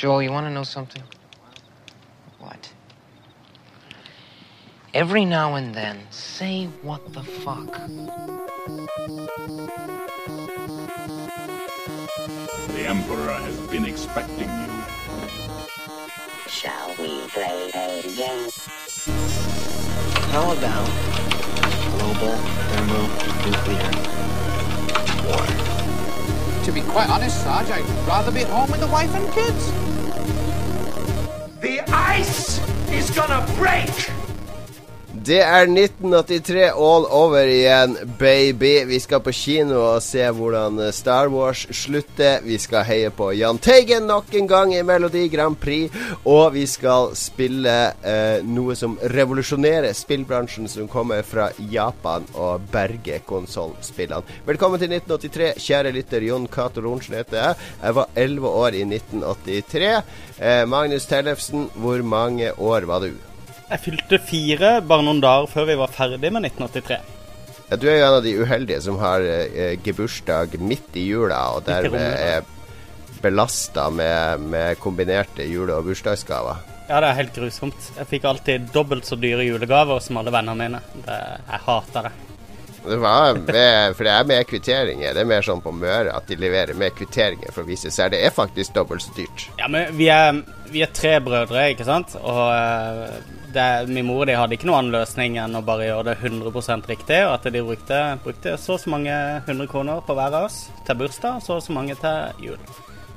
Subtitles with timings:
[0.00, 1.02] Joel, you want to know something?
[2.38, 2.72] What?
[4.94, 7.70] Every now and then, say what the fuck.
[12.68, 14.70] The Emperor has been expecting you.
[16.48, 18.48] Shall we play a game?
[20.32, 20.88] How about
[21.98, 22.38] global
[22.72, 23.90] thermonuclear
[25.28, 25.44] war?
[26.64, 29.89] To be quite honest, Sarge, I'd rather be at home with the wife and kids.
[32.08, 32.58] Ice
[32.90, 34.19] is gonna break!
[35.30, 38.72] Det er 1983 all over igjen, baby.
[38.88, 42.40] Vi skal på kino og se hvordan Star Wars slutter.
[42.42, 45.94] Vi skal heie på Jahn Teigen nok en gang i Melodi Grand Prix.
[46.26, 53.22] Og vi skal spille eh, noe som revolusjonerer spillbransjen, som kommer fra Japan, og berge
[53.30, 54.42] konsollspillene.
[54.50, 56.26] Velkommen til 1983, kjære lytter.
[56.26, 57.72] Jon Cato Lorentzen heter jeg.
[57.84, 59.96] Jeg var 11 år i 1983.
[60.42, 63.12] Eh, Magnus Tellefsen, hvor mange år var du?
[63.70, 66.96] Jeg fylte fire bare noen dager før vi var ferdig med 1983.
[67.70, 71.38] Ja, du er jo en av de uheldige som har eh, gebursdag midt i jula,
[71.54, 72.42] og dermed er
[73.22, 76.64] belasta med, med kombinerte jule- og bursdagsgaver.
[76.88, 77.92] Ja, det er helt grusomt.
[77.94, 80.82] Jeg fikk alltid dobbelt så dyre julegaver som alle vennene mine.
[81.06, 82.12] Det, jeg hater det.
[82.80, 85.14] Det var med, for det er med kvitteringer.
[85.14, 88.10] Det er mer sånn på Møre at de leverer med kvitteringer for å vise seg.
[88.16, 89.46] Det er faktisk dobbelt så dyrt.
[89.60, 90.40] Ja, men vi er,
[90.72, 92.16] vi er tre brødre, ikke sant?
[92.18, 93.20] Og eh,
[93.54, 96.16] det, min mor og de hadde ikke noen annen løsning enn å bare gjøre det
[96.20, 97.18] 100 riktig.
[97.26, 99.16] Og at de brukte, brukte så og så mange
[99.48, 102.62] hundre kroner på hver av oss til bursdag, så og så mange til jul.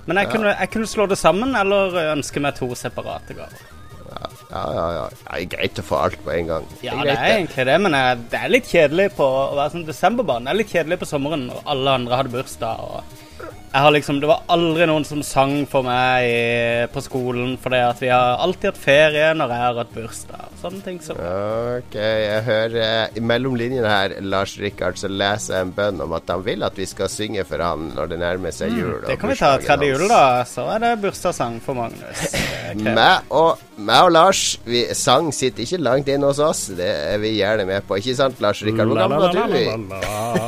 [0.06, 3.70] Men jeg, kunne, jeg kunne slå det sammen eller ønske meg to separate gaver.
[4.54, 5.06] Ja, ja, ja.
[5.10, 6.66] Det er greit å få alt på en gang.
[6.86, 9.74] Ja, greit, det er egentlig det, men jeg, det er litt kjedelig på å være
[9.74, 10.46] sånn desemberbarn.
[10.46, 12.84] Det er litt kjedelig på sommeren når alle andre hadde bursdag.
[12.84, 13.24] og
[13.74, 16.42] jeg har liksom, Det var aldri noen som sang for meg i,
[16.94, 20.52] på skolen, fordi at vi har alltid hatt ferie når jeg har hatt bursdag.
[20.62, 22.78] Sånne ting som Ok, jeg hører
[23.18, 26.64] mellom i mellomlinjene her, Lars Rikard, så leser jeg en bønn om at han vil
[26.66, 28.94] at vi skal synge for han når det nærmer seg jul.
[29.02, 30.22] Mm, Det kan vi ta tredje jul, da.
[30.48, 32.24] Så er det bursdagssang for Magnus.
[32.34, 32.78] Er.
[32.78, 36.68] Meg og, meg og Lars vi, Sang sitter ikke langt inne hos oss.
[36.78, 38.00] Det er vi gjerne med på.
[38.00, 38.94] Ikke sant, Lars Rikard?
[38.94, 40.43] Hvor gammel var du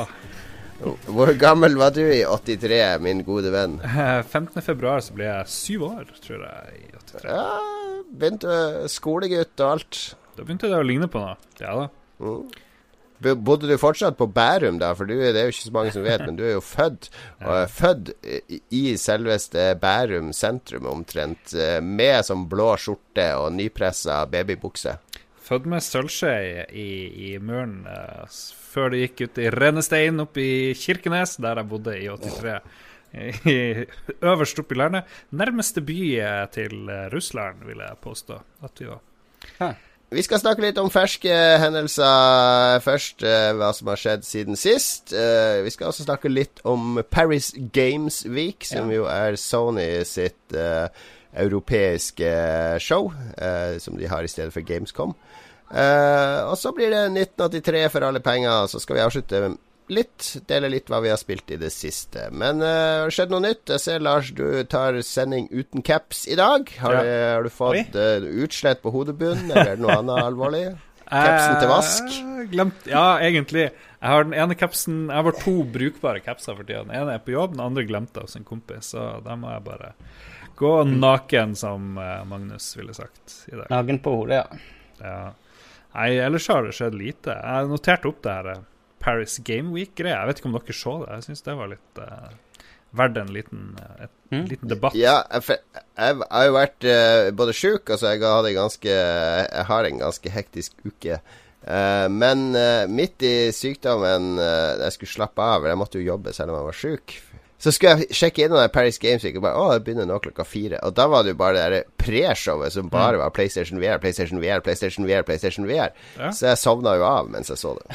[1.07, 3.77] Hvor gammel var du i 83, min gode venn?
[3.81, 4.59] 15.
[4.65, 6.81] februar så ble jeg syv år, tror jeg.
[6.83, 7.23] i 83.
[7.31, 8.59] Ja, begynte
[8.91, 10.01] skolegutt og alt.
[10.35, 11.37] Da begynte det å ligne på noe.
[11.63, 11.87] Ja da.
[12.19, 12.45] Mm.
[13.47, 14.89] Bodde du fortsatt på Bærum, da?
[14.93, 17.07] For du, det er jo ikke så mange som vet, men du er jo født
[17.39, 18.11] er født
[18.75, 24.97] i- selveste Bærum sentrum omtrent, eh, med sånn blå skjorte og nypressa babybukse.
[25.45, 26.33] Født med sølvskje
[26.73, 26.89] i,
[27.29, 28.25] i muren uh,
[28.73, 32.55] før det gikk ut i Rennestein oppe i Kirkenes, der jeg bodde i 83.
[33.47, 33.85] I,
[34.25, 35.11] øverst oppe i landet.
[35.31, 39.77] Nærmeste by eh, til eh, Russland, vil jeg påstå at vi var.
[40.11, 43.23] Vi skal snakke litt om ferske hendelser først.
[43.23, 45.15] hva som har skjedd siden sist.
[45.15, 50.91] Vi skal også snakke litt om Paris Games Week, som jo er Sony sitt uh,
[51.35, 52.29] europeiske
[52.83, 55.15] show, uh, som de har i stedet for Gamescom.
[55.75, 59.41] Eh, og så blir det 1983 for alle penger, så skal vi avslutte
[59.93, 62.29] litt, dele litt hva vi har spilt i det siste.
[62.33, 63.69] Men uh, har det skjedd noe nytt?
[63.75, 66.71] Jeg ser Lars, du tar sending uten caps i dag.
[66.81, 67.03] Har, Ja.
[67.03, 70.63] du, har du fått eh, utslett på hodebunnen, eller er det noe annet alvorlig?
[71.05, 72.07] Capsen til vask?
[72.17, 73.67] Eh, Glemt, ja, egentlig.
[73.69, 76.81] Jeg har den ene capsen Jeg har to brukbare capser for tida.
[76.85, 78.89] Den ene er på jobb, den andre glemte jeg hos en kompis.
[78.95, 79.93] Så da må jeg bare
[80.57, 83.67] gå naken, som eh, Magnus ville sagt i dag.
[83.69, 84.61] Naken på hodet, ja.
[85.05, 85.17] Ja.
[85.95, 87.35] Nei, ellers har det skjedd lite.
[87.39, 88.63] Jeg noterte opp det her eh,
[89.03, 90.17] Paris Game Week-greia.
[90.17, 91.13] Jeg vet ikke om dere så det.
[91.13, 92.27] Jeg syns det var litt uh,
[92.99, 94.45] verdt en liten, eh, et, Mm.
[94.49, 94.95] liten debatt.
[94.97, 95.59] Ja, jeg,
[95.95, 100.73] har jo vært uh, både sjuk, altså jeg, hadde ganske, jeg har en ganske hektisk
[100.83, 101.19] uke.
[101.61, 106.33] Uh, men uh, midt i sykdommen, uh, jeg skulle slappe av, jeg måtte jo jobbe
[106.33, 107.15] selv om jeg var sjuk.
[107.65, 110.19] Så skulle jeg sjekke innom den Paris Games Week og bare Å, det begynner nå
[110.21, 110.77] klokka fire.
[110.85, 114.37] Og da var det jo bare det der preshowet som bare var PlayStation VR, PlayStation
[114.43, 115.95] VR, PlayStation VR, PlayStation VR.
[116.19, 116.29] Ja.
[116.35, 117.87] Så jeg sovna jo av mens jeg så det.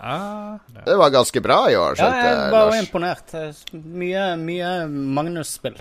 [0.00, 0.82] Ja, ja.
[0.84, 2.84] Det var ganske bra i år, Ja, skjønte jeg jeg, var Lars.
[2.84, 3.34] imponert.
[4.04, 4.70] Mye, mye
[5.16, 5.80] Magnus-spill.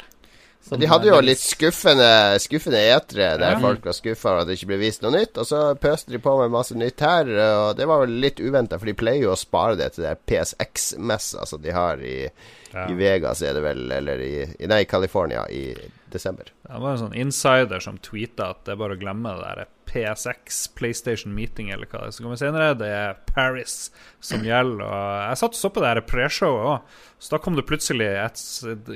[0.62, 3.60] Som De hadde jo litt skuffende, skuffende etere der Ja.
[3.64, 5.38] folk var skuffa over at det ikke ble vist noe nytt.
[5.40, 8.78] Og så pøste de på med masse nytt her, og det var vel litt uventa,
[8.78, 12.30] for de pleier jo å spare det til det PSX-messa som de har i,
[12.74, 12.84] Ja.
[12.86, 15.74] I Vegas er det vel, eller i, i Nei, California i
[16.14, 16.52] desember.
[16.68, 19.66] Det var en sånn insider som tweeta at det er bare å glemme det der
[19.90, 22.78] PSX, PlayStation Meeting, eller hva det er som kommer senere.
[22.78, 23.90] Det er Paris
[24.24, 24.86] som gjelder.
[24.86, 28.08] Og jeg satt og så på det her preshowet òg, så da kom det plutselig
[28.16, 28.42] et,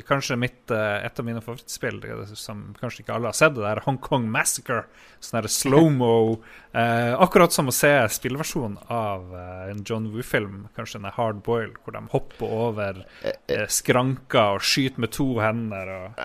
[0.07, 1.99] kanskje mitt, eh, et av mine favorittspill,
[2.39, 4.85] som kanskje ikke alle har sett, det der Hongkong Massacre.
[5.23, 6.13] Sånn der slow-mo.
[6.73, 11.67] Eh, akkurat som å se spillversjonen av eh, en John Woo-film, kanskje en Hard Boil,
[11.85, 15.91] hvor de hopper over eh, skranker og skyter med to hender.
[15.93, 16.23] Og,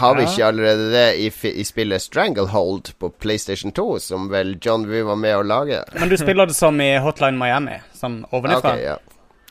[0.00, 4.86] Har vi ikke allerede det i, i spillet Stranglehold på PlayStation 2, som vel John
[4.88, 5.82] Woo var med å lage?
[5.98, 8.74] Men du spiller det som i Hotline Miami, sånn ovenifra.
[8.74, 8.96] Okay, ja.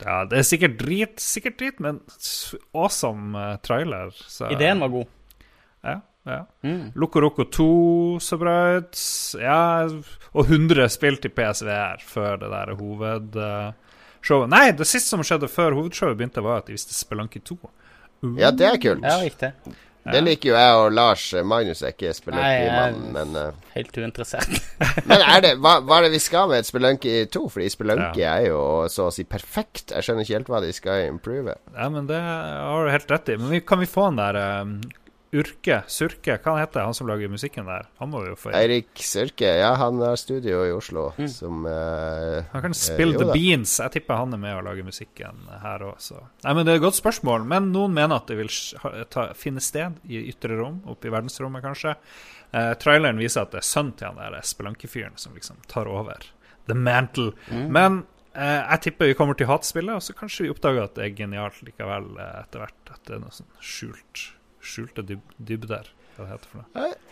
[0.04, 2.00] ja, det er sikkert drit, sikkert drit, men
[2.72, 4.14] awesome eh, trailer.
[4.26, 5.10] Så, Ideen var god.
[5.86, 5.96] Ja,
[6.28, 6.40] ja.
[6.66, 6.92] Mm.
[6.94, 7.68] Loco Roco 2
[8.20, 9.04] så bra ut.
[9.40, 9.60] Ja,
[10.32, 14.50] og 100 spill til PSVR før det der hovedshowet.
[14.52, 17.60] Nei, det siste som skjedde før hovedshowet begynte, var at de viste Spelunky 2.
[18.40, 19.06] ja, det er kult.
[19.06, 19.54] Ja, riktig.
[20.00, 21.24] Det liker jo jeg og Lars.
[21.44, 24.48] Magnus er ikke Nei, Spelunky-mann, jeg- men uh, Helt uinteressert.
[25.10, 27.42] Men er det, hva, hva er det vi skal med et Spelunky 2?
[27.52, 28.38] Fordi Spelunky Ja.
[28.40, 29.92] er jo så å si perfekt.
[29.92, 31.54] Jeg skjønner ikke helt hva de skal improve.
[31.76, 33.36] Ja, men det har du helt rett i.
[33.36, 34.72] Men vi, kan vi få den der um,
[35.30, 37.84] Urke, Surke, hva heter han som lager musikken der?
[38.00, 38.50] Han må vi jo få.
[38.56, 43.22] Eirik Surke, ja, han har studio i Oslo som uh, Han kan eh, spille uh,
[43.22, 43.36] The.
[43.36, 43.76] Beans.
[43.78, 46.80] Jeg tipper han er med å lage musikken her òg, så Nei, men det er
[46.80, 47.46] et godt spørsmål.
[47.52, 48.50] Men noen mener at det vil
[49.14, 51.94] ta, finne sted i ytre rom, oppe i verdensrommet, kanskje.
[52.50, 56.26] Uh, traileren viser at det er sønnen til han der spelankefyren som liksom tar over.
[56.66, 57.36] The Mantle.
[57.50, 58.02] Men
[58.34, 61.16] eh, jeg tipper vi kommer til hatspillet, og så kanskje vi oppdager at det er
[61.22, 62.92] genialt likevel etter hvert.
[62.92, 64.28] At det er noe sånn skjult
[64.62, 65.86] skjulte dyb dybder.
[66.16, 66.66] Hva det heter for noe.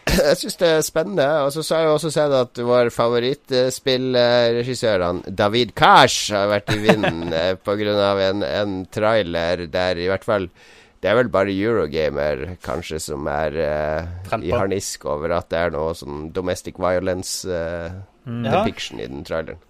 [0.19, 1.29] Jeg syns det er spennende.
[1.45, 4.99] Og så har jeg også sett at vår favorittspillregissør,
[5.29, 7.57] David Kash, har vært i vinden pga.
[7.69, 10.51] på grunn av en, en trailer der i hvert fall
[10.99, 14.03] det er vel bare Eurogamer kanskje som er eh,
[14.43, 17.93] i harnisk over at det er noe sånn domestic violence eh,
[18.27, 18.43] mm.
[18.49, 19.61] depiction i den traileren.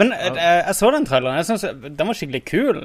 [0.00, 1.38] Men eh, jeg, jeg så den traileren.
[1.40, 2.82] Jeg synes Den var skikkelig kul.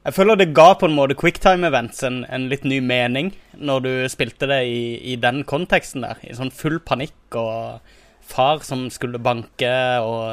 [0.00, 3.82] Jeg føler det ga på en måte quicktime events en, en litt ny mening når
[3.84, 4.82] du spilte det i,
[5.12, 6.20] i den konteksten der.
[6.24, 7.84] I sånn full panikk og
[8.24, 10.32] far som skulle banke og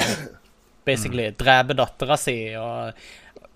[0.87, 3.07] basically drepe dattera si og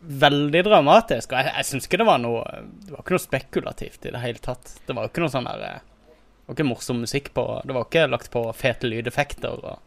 [0.01, 1.29] Veldig dramatisk.
[1.29, 2.39] Og jeg, jeg syns ikke det var noe
[2.73, 4.71] Det var ikke noe spekulativt i det hele tatt.
[4.87, 7.85] Det var jo ikke noe sånn der Det var ikke morsom musikk på Det var
[7.85, 9.61] ikke lagt på fete lydeffekter.
[9.61, 9.77] og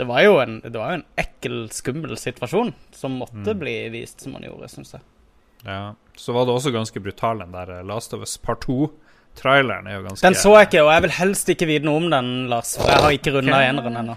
[0.00, 4.32] det var jo en, det var en ekkel, skummel situasjon som måtte bli vist som
[4.34, 5.06] man gjorde, syns jeg.
[5.66, 5.94] Ja.
[6.16, 9.88] Så var det også ganske brutal, den der eh, Last of Us Part 2-traileren.
[9.88, 12.10] er jo ganske Den så jeg ikke, og jeg vil helst ikke vite noe om
[12.12, 12.74] den, Lars.
[12.80, 14.16] For jeg har ikke runda eneren ennå.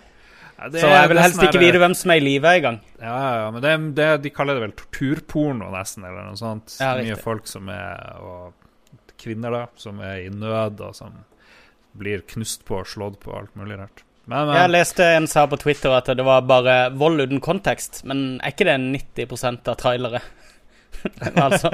[0.54, 2.80] Ja, Så jeg vil helst ikke vite hvem som er i live engang.
[3.02, 6.78] Ja, ja, men det, det, de kaller det vel torturporno, nesten, eller noe sånt.
[6.80, 8.54] Ja, Mye folk som er Og
[9.24, 11.22] kvinner, da, som er i nød, og som
[11.96, 14.04] blir knust på og slått på, alt mulig rart.
[14.26, 18.02] Men, men Jeg leste en sa på Twitter at det var bare vold uten kontekst,
[18.08, 20.24] men er ikke det 90 av trailere?
[21.46, 21.72] altså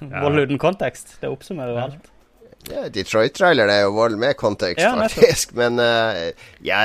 [0.00, 1.18] Vold uten kontekst.
[1.22, 2.14] Det oppsummerer jo alt.
[2.66, 5.54] Ja, Detroit-trailer er jo vold med kontekst, Ja, faktisk.
[5.56, 6.30] Men uh,
[6.64, 6.80] ja,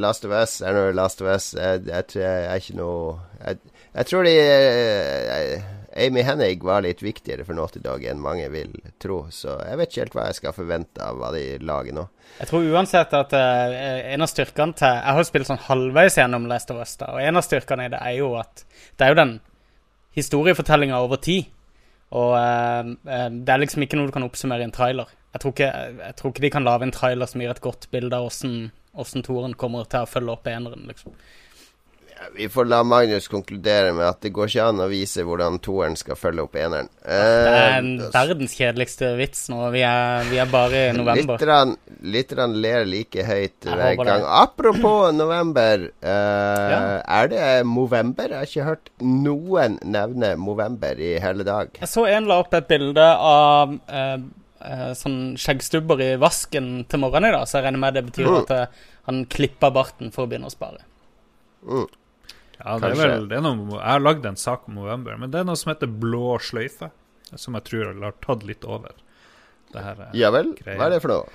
[0.00, 1.52] Last of Us er noe Last of Us.
[1.54, 3.60] Jeg, jeg, tror jeg er ikke noe Jeg,
[3.92, 5.68] jeg tror de uh,
[6.00, 9.24] Amy Hennig var litt viktigere for Naughty Dog enn mange vil tro.
[9.34, 12.06] Så jeg vet ikke helt hva jeg skal forvente av hva de lager nå.
[12.40, 13.76] Jeg tror uansett at uh,
[14.14, 17.12] en av styrkene til Jeg har jo spilt sånn halvveis gjennom Last of Us, da,
[17.14, 18.64] og en av styrkene i det er jo at
[18.96, 19.38] det er jo den
[20.16, 21.50] historiefortellinga over tid.
[22.16, 25.10] Og eh, eh, det er liksom ikke noe du kan oppsummere i en trailer.
[25.34, 25.70] Jeg tror ikke,
[26.00, 29.22] jeg tror ikke de kan lage en trailer som gir et godt bilde av åssen
[29.22, 31.14] toren kommer til å følge opp eneren, liksom.
[32.36, 35.96] Vi får la Magnus konkludere med at det går ikke an å vise hvordan toeren
[35.98, 36.88] skal følge opp eneren.
[37.04, 39.58] Det er en verdens kjedeligste vits nå.
[39.74, 41.40] Vi er, vi er bare i november.
[42.00, 44.24] Lytterne ler like høyt Jeg hver gang.
[44.24, 44.34] det.
[44.40, 45.86] Apropos november.
[46.02, 46.80] Uh, Ja.
[47.20, 48.28] Er det Movember?
[48.30, 51.72] Jeg har ikke hørt noen nevne Movember i hele dag.
[51.80, 54.18] Jeg så en la opp et bilde av uh,
[54.60, 58.28] eh, sånn skjeggstubber i vasken til morgenen i dag, så jeg regner med det betyr
[58.30, 58.36] Mm.
[58.42, 58.66] at eh,
[59.08, 60.84] han klipper barten for å begynne å spare.
[62.64, 65.30] Ja, det er vel, det er noe, Jeg har lagd en sak om November, men
[65.32, 66.90] det er noe som heter blå sløyfe.
[67.38, 68.90] Som jeg tror har tatt litt over.
[69.72, 70.52] Det her er- Ja vel?
[70.58, 70.76] Greier.
[70.80, 71.28] Hva er det for noe?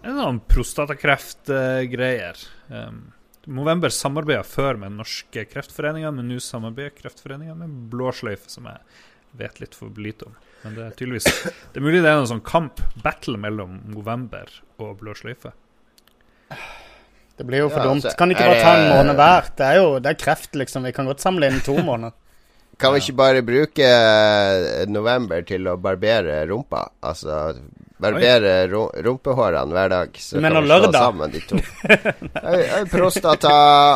[0.00, 2.36] Det er noen prostatakreftgreier.
[2.70, 3.12] Um,
[3.50, 8.78] Movember samarbeider før med norske kreftforeninger, men nå samarbeider kreftforeninger med Blåsløyfe, som jeg
[9.40, 10.36] vet litt for lite om.
[10.62, 11.28] Men det er tydeligvis
[11.72, 15.52] Det er mulig det er noen sånn kamp, battle, mellom Movember og Blåsløyfe.
[17.40, 18.04] Det blir jo for Ja, dumt.
[18.04, 19.46] altså, Kan ikke er bare ta en måned hver?
[19.56, 20.84] Det er jo det er kreft, liksom.
[20.84, 22.12] Vi kan godt samle inn to måneder.
[22.80, 26.82] Kan vi ikke bare bruke eh, november til å barbere rumpa?
[27.04, 27.54] Altså
[28.00, 30.14] barbere ru rumpehårene hver dag.
[30.20, 31.58] Så Du mener kan vi slå sammen de to.
[32.40, 33.54] Eh, eh, Prostata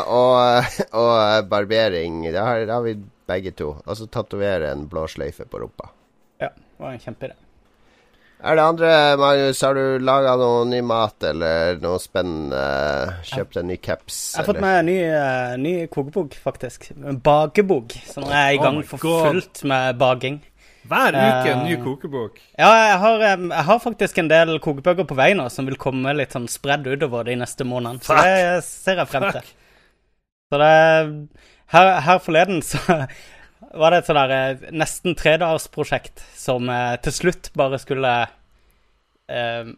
[0.08, 2.22] og, og barbering.
[2.32, 2.96] Det har, det har vi
[3.28, 3.74] begge to.
[3.84, 5.88] Og så tatovere en blå sløyfe på rumpa.
[6.40, 7.36] Ja, det var en kjempeidé.
[8.44, 9.60] Er det andre, Magnus?
[9.64, 12.58] Har du laga noe ny mat eller noe spennende?
[13.24, 14.18] Kjøpt en ny caps?
[14.34, 16.90] Jeg har fått meg en ny, uh, ny kokebok, faktisk.
[16.92, 17.96] En bakebok.
[18.04, 20.42] Så nå er jeg i gang oh for fullt med baking.
[20.84, 22.02] Hver uke en ny kokebok.
[22.02, 22.44] kokebok.
[22.60, 26.12] Ja, jeg har, jeg har faktisk en del kokebøker på vei nå som vil komme
[26.12, 28.04] litt sånn spredd utover de neste månedene.
[28.04, 29.40] Så det ser jeg frem til.
[29.40, 29.54] Fuck.
[30.52, 30.74] Så det
[31.72, 32.78] Her, her forleden så
[33.78, 38.14] var det et sånn der eh, nesten tredagersprosjekt som eh, til slutt bare skulle
[39.30, 39.74] eh,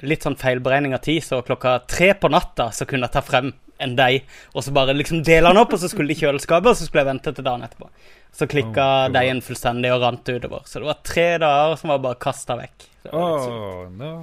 [0.00, 3.50] Litt sånn feilberegning av tid, så klokka tre på natta så kunne jeg ta frem
[3.84, 4.22] en deig,
[4.56, 6.86] og så bare liksom dele den opp, og så skulle det i kjøleskapet, og så
[6.86, 7.88] skulle jeg vente til dagen etterpå.
[8.32, 10.64] Så klikka Oh, deigen fullstendig og rant utover.
[10.64, 12.88] Så det var tre dager som var bare kasta vekk.
[13.04, 13.12] Det.
[13.12, 14.14] Oh, no.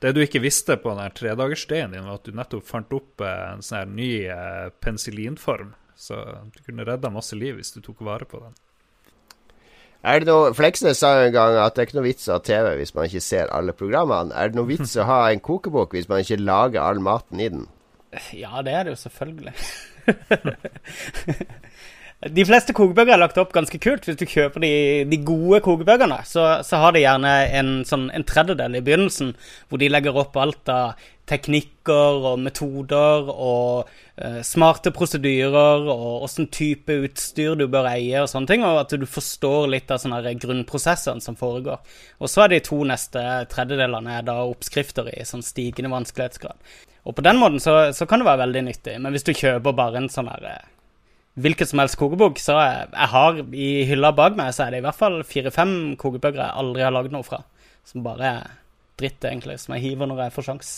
[0.00, 3.46] Det du ikke visste på den tredagersdagen din, var at du nettopp fant opp eh,
[3.52, 4.10] en sånn her ny
[4.84, 5.76] penicillinform.
[5.96, 6.20] Så
[6.54, 8.54] du kunne redda masse liv hvis du tok vare på den.
[10.04, 12.42] Er det noe, Fleksnes sa en gang at det er ikke noe vits å ha
[12.44, 14.34] TV hvis man ikke ser alle programmene.
[14.36, 17.48] Er det noe vits å ha en kokebok hvis man ikke lager all maten i
[17.54, 17.64] den?
[18.36, 19.54] Ja, det er det jo selvfølgelig.
[22.36, 24.04] de fleste kokebøker er lagt opp ganske kult.
[24.04, 24.74] Hvis du kjøper de,
[25.08, 29.32] de gode kokebøkene, så, så har de gjerne en, sånn, en tredjedel i begynnelsen
[29.68, 36.50] hvor de legger opp alt av teknikker og metoder og eh, smarte prosedyrer og åssen
[36.52, 40.34] type utstyr du bør eie og sånne ting, og at du forstår litt av sånne
[40.42, 41.80] grunnprosessene som foregår.
[42.20, 46.60] Og så er de to neste tredjedelene er da oppskrifter i sånn stigende vanskelighetsgrad.
[47.04, 49.76] Og på den måten så, så kan det være veldig nyttig, men hvis du kjøper
[49.76, 50.62] bare en sånn her eh,
[51.34, 54.82] hvilken som helst kokebok, så jeg, jeg har i hylla bak meg, så er det
[54.82, 57.40] i hvert fall fire-fem kokebøker jeg aldri har lagd noe fra.
[57.84, 58.52] Som bare er
[59.00, 60.74] dritt, egentlig, som jeg hiver når jeg får sjans.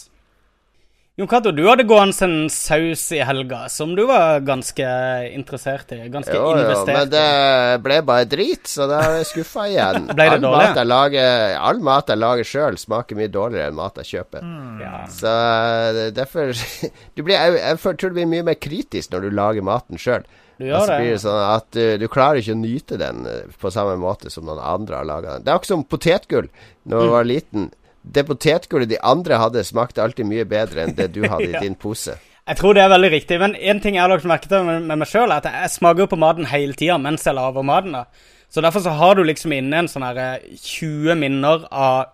[1.16, 4.84] Jon Cato, du hadde gående en saus i helga som du var ganske
[5.32, 6.02] interessert i.
[6.12, 10.10] Ganske Jo, jo, investert men det ble bare drit, så da er jeg skuffa igjen.
[10.18, 10.66] Ble det all, dårlig?
[10.66, 14.44] mat jeg lager, all mat jeg lager sjøl, smaker mye dårligere enn mat jeg kjøper.
[14.84, 14.92] Ja.
[15.16, 16.52] Så eh, derfor
[17.16, 20.28] du blir, jeg, jeg tror du blir mye mer kritisk når du lager maten sjøl.
[20.60, 21.00] Du gjør gjør det.
[21.00, 21.22] blir det.
[21.24, 24.60] sånn at du, du klarer ikke å nyte den eh, på samme måte som noen
[24.60, 25.48] andre har laga den.
[25.48, 26.52] Det er akkurat som potetgull.
[26.84, 27.12] Når Mm.
[27.16, 27.66] var liten
[28.06, 31.58] Det potetgullet de andre hadde, smakte alltid mye bedre enn det du hadde Ja.
[31.60, 32.14] i din pose.
[32.46, 34.84] Jeg tror det er veldig riktig, men en ting jeg har lagt merke til med,
[34.86, 37.96] med meg sjøl, er at jeg smaker på maten hele tida mens jeg lager maten.
[37.98, 38.04] da.
[38.48, 42.12] Så derfor så har du liksom inne en sånn her eh, 20 minner av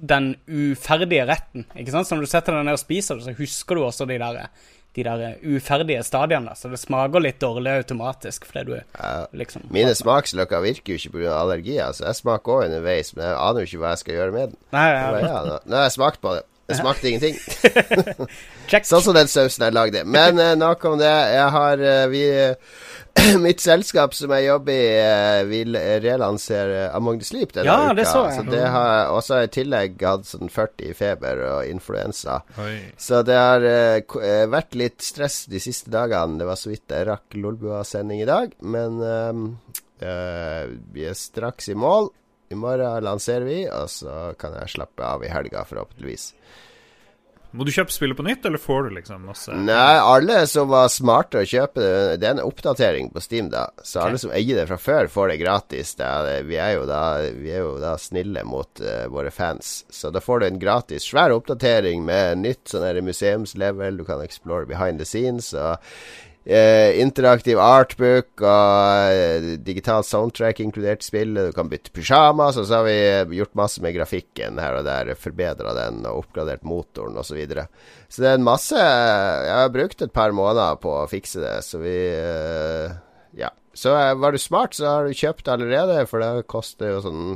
[0.00, 1.66] den uferdige retten.
[1.76, 2.08] ikke sant?
[2.08, 4.48] Så når du setter deg ned og spiser det, så husker du også de der,
[4.96, 6.54] de der uferdige stadiene.
[6.58, 9.00] Så det smaker litt dårlig automatisk fordi du
[9.38, 11.32] liksom Mine smaksløker virker jo ikke pga.
[11.38, 14.34] allergier, så jeg smaker òg underveis, men jeg aner jo ikke hva jeg skal gjøre
[14.34, 14.60] med den.
[14.74, 16.46] Nei, ja, bare, ja, nå, nå har jeg smakt på det.
[16.68, 17.36] Det smakte ingenting.
[18.90, 20.02] Sånn som den sausen jeg lagde.
[20.04, 21.08] Men eh, nok om det.
[21.08, 22.24] Jeg har eh, vi
[23.46, 27.94] Mitt selskap som jeg jobber i, eh, vil relansere Among the Sleep denne Ja, uka.
[27.98, 28.36] det så jeg.
[28.36, 32.40] Så det har jeg i tillegg hatt sånn 40 i feber og influensa.
[32.62, 32.76] Oi.
[33.00, 36.38] Så det har uh, eh, vært litt stress de siste dagene.
[36.40, 38.54] Det var så vidt jeg rakk Lolbua-sending i dag.
[38.60, 39.44] Men um,
[40.02, 42.12] uh, vi er straks i mål.
[42.48, 46.30] I morgen lanserer vi, og så kan jeg slappe av i helga, forhåpentligvis.
[47.56, 50.90] Må du kjøpe spillet på nytt, eller får du liksom masse Nei, alle som var
[50.92, 53.68] smarte å kjøpe det Det er en oppdatering på Steam, da.
[53.80, 55.94] Så alle som eier det fra før, får det gratis.
[55.96, 57.02] Vi, er jo da,
[57.32, 59.80] vi er jo da snille mot uh, våre fans.
[59.88, 63.96] Så da får du en gratis svær oppdatering med nytt sånn museumslevel.
[63.96, 65.54] Du kan explore behind the scenes.
[65.56, 65.80] Og
[66.44, 71.50] eh, interaktiv artbook og eh, digital soundtrack inkludert i spillet.
[71.50, 72.58] Du kan bytte pysjamas.
[72.60, 75.14] Og så har vi gjort masse med grafikken her og der.
[75.18, 77.28] Forbedra den og oppgradert motoren osv.
[77.28, 77.66] Så, videre.
[78.08, 81.58] så det er en masse Jeg har brukt et par måneder på å fikse det,
[81.66, 82.96] så vi eh,
[83.38, 83.52] Ja.
[83.78, 87.26] Så eh, var du smart, så har du kjøpt allerede, for det koster jo sånn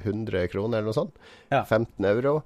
[0.00, 1.14] 100 kroner eller noe sånt.
[1.52, 1.62] Ja.
[1.64, 2.40] 15 euro.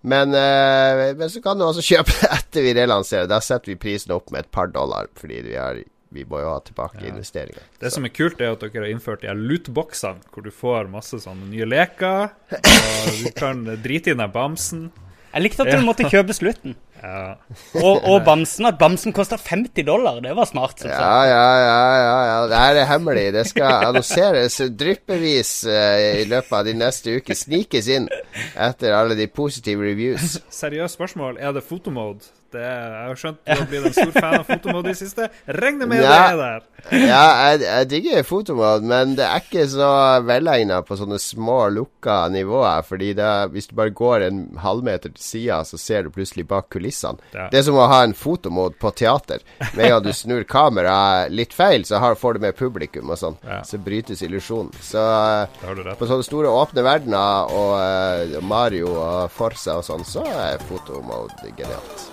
[0.00, 3.28] Men, eh, men så kan du også kjøpe det etter vi relanserer.
[3.30, 5.82] Da setter vi prisen opp med et par dollar, fordi vi, har,
[6.14, 7.66] vi må jo ha tilbake investeringer.
[7.82, 10.90] Det som er kult, er at dere har innført de her lootboxene, hvor du får
[10.92, 12.32] masse sånne nye leker.
[12.56, 14.88] Og du kan drite i den bamsen.
[15.30, 16.74] Jeg likte at du måtte kjøpe slutten.
[17.00, 17.34] Ja.
[17.80, 18.66] Og, og bamsen.
[18.68, 20.20] At bamsen koster 50 dollar.
[20.24, 20.84] Det var smart.
[20.84, 22.40] ja, ja, ja, ja.
[22.50, 23.26] Det her er hemmelig.
[23.36, 27.38] Det skal annonseres dryppevis uh, i løpet av de neste uker.
[27.38, 28.10] Snikes inn
[28.56, 30.38] etter alle de positive reviews.
[30.60, 34.12] Seriøst spørsmål, er det fotomode Det er, jeg har skjønt du har blitt en stor
[34.22, 35.28] fan av fotomode i siste.
[35.60, 36.10] Regner med Ja.
[36.10, 36.66] det er der.
[36.96, 39.90] Ja, jeg, jeg digger fotomode, men det er ikke så
[40.26, 42.82] velegna på sånne små, lukka nivåer.
[42.88, 46.70] Fordi det, hvis du bare går en halvmeter til sida, så ser du plutselig bak
[46.72, 47.20] kulissene.
[47.36, 47.48] Ja.
[47.52, 49.44] Det er som å ha en fotomode på teater.
[49.76, 53.36] Med gang du snur kameraet litt feil, så har, får du med publikum og sånn.
[53.46, 53.60] Ja.
[53.68, 54.72] Så brytes illusjonen.
[54.82, 60.24] Så eh, på sånne store åpne verdener og eh, Mario og Forza og sånn, så
[60.26, 62.08] er fotomode genialt.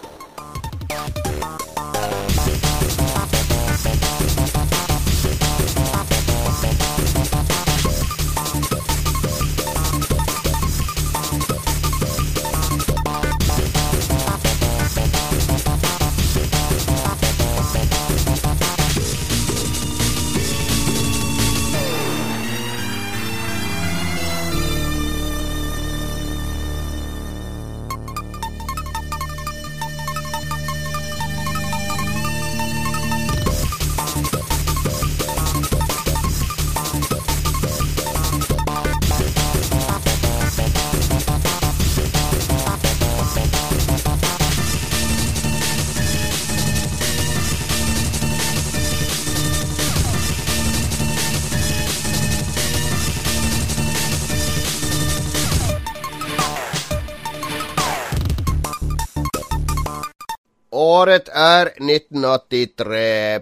[61.58, 63.42] Er 1983.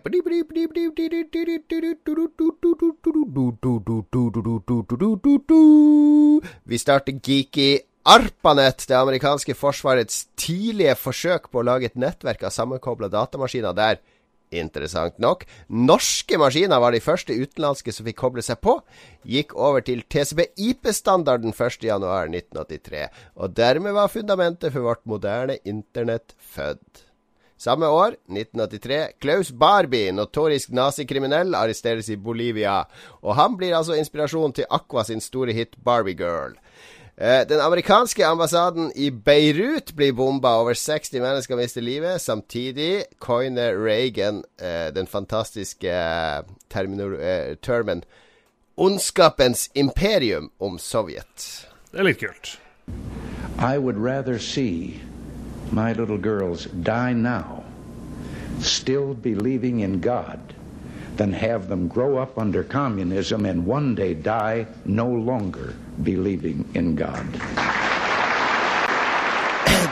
[6.65, 7.69] Vi starter Geeky
[8.05, 14.03] ARPANET, det amerikanske forsvarets tidlige forsøk på å lage et nettverk av sammenkobla datamaskiner der
[14.53, 15.45] Interessant nok.
[15.69, 18.77] Norske maskiner var de første utenlandske som fikk koble seg på.
[19.25, 23.07] Gikk over til TCB-IP-standarden 1.1.1983.
[23.41, 27.04] Og dermed var fundamentet for vårt moderne internett født.
[27.65, 32.84] Samme år, 1983, Klaus Barbie, notorisk nazikriminell, arresteres i Bolivia.
[33.24, 36.53] Og han blir altså inspirasjon til Aqua sin store hit Barbie Girl.
[37.17, 40.60] Eh, Den amerikanske ambassaden i Beirut blir bomba.
[40.62, 42.22] Over 60 mennesker mister livet.
[42.22, 46.43] Samtidig coiner Reagan eh, den fantastiske eh,
[46.75, 48.03] eh, termen
[48.77, 51.65] 'ondskapens imperium' om Sovjet.
[51.91, 52.60] Det er litt kult.
[53.57, 55.01] I would rather see
[55.72, 57.63] my little girls die now,
[58.59, 60.40] still believing in God,
[61.18, 66.96] than have them grow up under communism and one day die no longer believing in
[66.96, 67.25] God.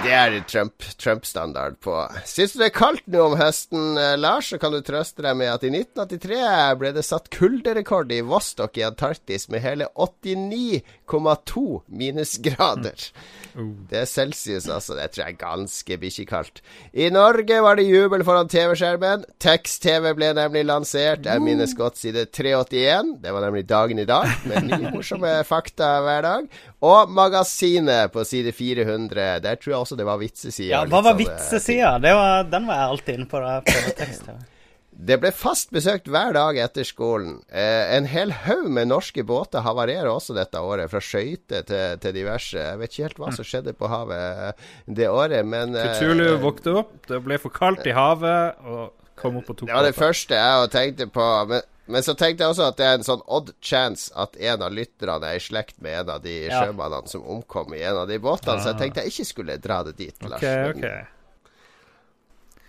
[0.04, 1.94] Det er Trump- Trump-standard på.
[2.28, 5.38] Syns du det er kaldt nå om høsten, eh, Lars, så kan du trøste deg
[5.39, 11.84] med at i 1983 ble det satt kulderekord i Vostok i Antarktis med hele 89,2
[11.88, 13.08] minusgrader.
[13.54, 14.96] Det er celsius, altså.
[14.98, 16.62] Det tror jeg er ganske bikkjekaldt.
[16.98, 19.24] I Norge var det jubel foran TV-skjermen.
[19.44, 21.28] Tekst-TV ble nemlig lansert.
[21.30, 23.13] Jeg minnes godt side 381.
[23.24, 26.50] Det var nemlig dagen i dag, med nye morsomme fakta hver dag.
[26.84, 29.39] Og Magasinet på side 400.
[29.46, 30.71] Der tror jeg også det var vitsesida.
[30.71, 31.93] Ja, hva var sånn, eh, vitsesida?
[32.49, 33.43] Den var jeg alltid inne på.
[33.43, 34.36] Da.
[34.93, 37.39] Det ble fast besøkt hver dag etter skolen.
[37.49, 42.15] Eh, en hel haug med norske båter havarerer også dette året, fra skøyter til, til
[42.15, 42.60] diverse.
[42.60, 44.67] Jeg vet ikke helt hva som skjedde på havet eh,
[45.01, 49.41] det året, men eh, Cthulhu våknet opp, det ble for kaldt i havet, og kom
[49.41, 51.29] opp og tok Det var det første jeg tenkte på.
[51.49, 54.62] Men, men så tenkte jeg også at det er en sånn odd chance at en
[54.63, 56.63] av lytterne er i slekt med en av de Ja.
[56.63, 59.82] sjømannene som omkom i en av de båtene, så jeg tenkte jeg ikke skulle dra
[59.84, 60.15] det dit.
[60.24, 60.39] Lars.
[60.39, 61.02] Okay, okay.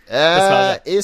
[0.05, 0.98] Eh, i,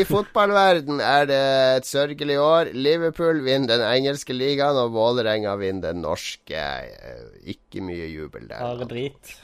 [0.00, 1.42] I fotballverden er det
[1.76, 2.72] et sørgelig år.
[2.74, 6.58] Liverpool vinner den engelske ligaen, og Vålerenga vinner den norske.
[6.58, 8.58] Eh, ikke mye jubel der.
[8.64, 9.36] Bare drit.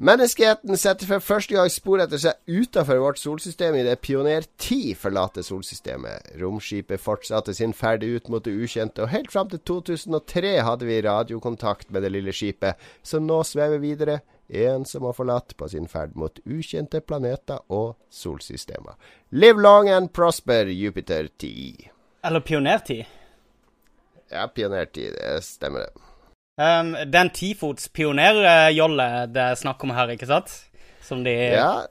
[0.00, 5.44] Menneskeheten setter for første gang spor etter seg utenfor vårt solsystem idet Pioner 10 forlater
[5.44, 6.30] solsystemet.
[6.40, 11.02] Romskipet fortsatte sin ferd ut mot det ukjente, og helt fram til 2003 hadde vi
[11.04, 15.84] radiokontakt med det lille skipet, som nå svever videre, en som har forlatt på sin
[15.88, 18.96] ferd mot ukjente planeter og solsystemer.
[19.30, 21.90] Live long and prosper, Jupiter 10.
[22.24, 23.04] Eller pionertid.
[24.32, 26.11] Ja, Pioner 10, det stemmer det.
[26.60, 30.52] Um, den tifots pionerjolle det er snakk om her, ikke sant?
[31.00, 31.86] Som de Ja,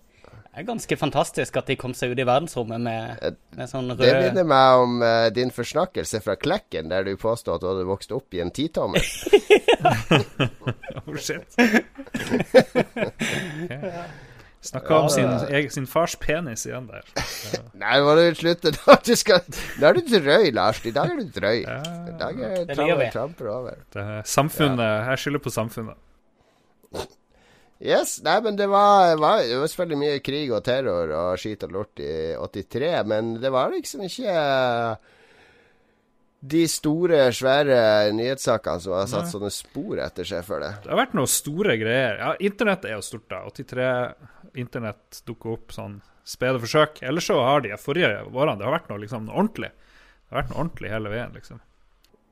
[0.52, 4.12] Det er ganske fantastisk at de kom seg ut i verdensrommet med, med sånn det
[4.19, 8.13] minner meg om uh, din forsnakkelse fra Klekken, der du påstod at du hadde vokst
[8.13, 9.02] opp i en titommer.
[11.08, 11.56] Oh, shit.
[13.62, 14.06] Okay.
[14.62, 17.08] Snakka om sin, egen- sin fars penis igjen der.
[17.82, 18.95] Nei, må du slutte nå.
[19.08, 19.41] Du skal,
[19.82, 20.84] nå er du drøy, Lars.
[20.86, 21.63] I dag er du drøy.
[21.65, 21.80] Ja.
[21.82, 23.80] I dag er tramper, tramper over.
[23.95, 25.97] Det er samfunnet Jeg skylder på samfunnet.
[27.82, 31.63] Yes, nei, men det var, var, det var selvfølgelig mye krig og terror og skit
[31.65, 34.36] og lort i 83, men det var liksom ikke
[36.41, 39.32] de store, svære nyhetssakene som har satt Nei.
[39.36, 40.71] sånne spor etter seg for det.
[40.84, 42.17] Det har vært noen store greier.
[42.17, 43.43] Ja, Internett er jo stort, da.
[43.51, 43.89] 83
[44.62, 47.01] Internett dukker opp sånn spede forsøk.
[47.06, 49.69] Ellers så har de forrige årene Det har vært noe liksom noe ordentlig.
[49.71, 51.62] Det har vært noe ordentlig hele veien, liksom.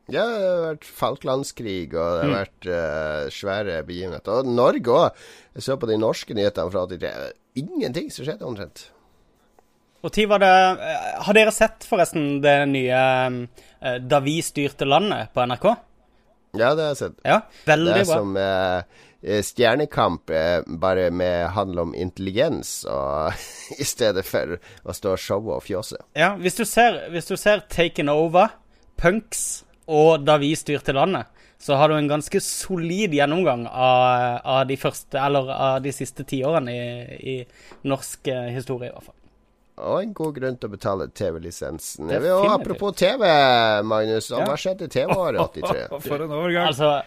[0.09, 2.37] Ja, det har vært Falklandskrig, og det har Mm.
[2.39, 4.39] vært uh, svære begivenheter.
[4.41, 5.11] Og Norge òg.
[5.53, 7.33] Jeg så på de norske nyhetene fra 83.
[7.61, 8.87] Ingenting som skjedde omtrent.
[10.01, 14.87] Og tid var det eh, Har dere sett forresten det nye eh, Da vi styrte
[14.87, 15.69] landet på NRK?
[16.57, 17.19] Ja, det har jeg sett.
[17.23, 17.37] Ja,
[17.69, 17.95] veldig bra.
[17.95, 18.17] det er bra.
[18.17, 23.33] som eh, eh, Stjernekamp, eh, bare med handler om intelligens, og
[23.81, 25.99] i stedet for å stå og showe og fjåse.
[26.17, 28.55] Ja, hvis du ser, hvis du ser Taken Over,
[28.99, 34.67] Punks og Da vi styrte landet, så har du en ganske solid gjennomgang av, av
[34.69, 36.83] de første, eller av de siste tiårene i,
[37.19, 39.18] i norsk eh, historie, i hvert fall.
[39.79, 42.11] Og en god grunn til å betale TV-lisensen.
[42.49, 43.23] Apropos TV,
[43.87, 44.27] Magnus.
[44.33, 44.43] Ja.
[44.47, 45.87] hva skjedde i TV-året 83?
[46.09, 46.67] For en overgang.
[46.73, 46.99] Altså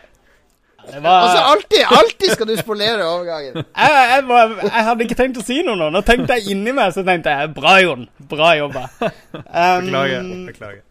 [0.83, 3.55] det var, Altså, alltid, alltid skal du spolere overgangen.
[3.83, 5.91] jeg, jeg, var, jeg hadde ikke tenkt å si noe nå.
[5.95, 8.09] Nå tenkte jeg inni meg, så tenkte jeg bra, Jon.
[8.31, 8.89] Bra jobba.
[9.53, 10.27] Um, Beklager.
[10.49, 10.83] Beklager.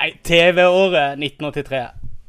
[0.00, 1.80] Nei, TV-året 1983.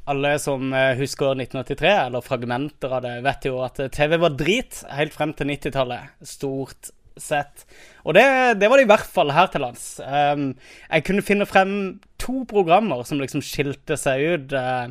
[0.09, 4.33] Alle som eh, husker 1983, eller fragmenter av det, vet jo at eh, TV var
[4.37, 6.15] drit helt frem til 90-tallet.
[6.25, 6.91] Stort
[7.23, 7.65] sett.
[8.05, 8.25] Og det,
[8.61, 9.85] det var det i hvert fall her til lands.
[10.03, 10.53] Um,
[10.89, 11.73] jeg kunne finne frem
[12.21, 14.89] to programmer som liksom skilte seg ut uh,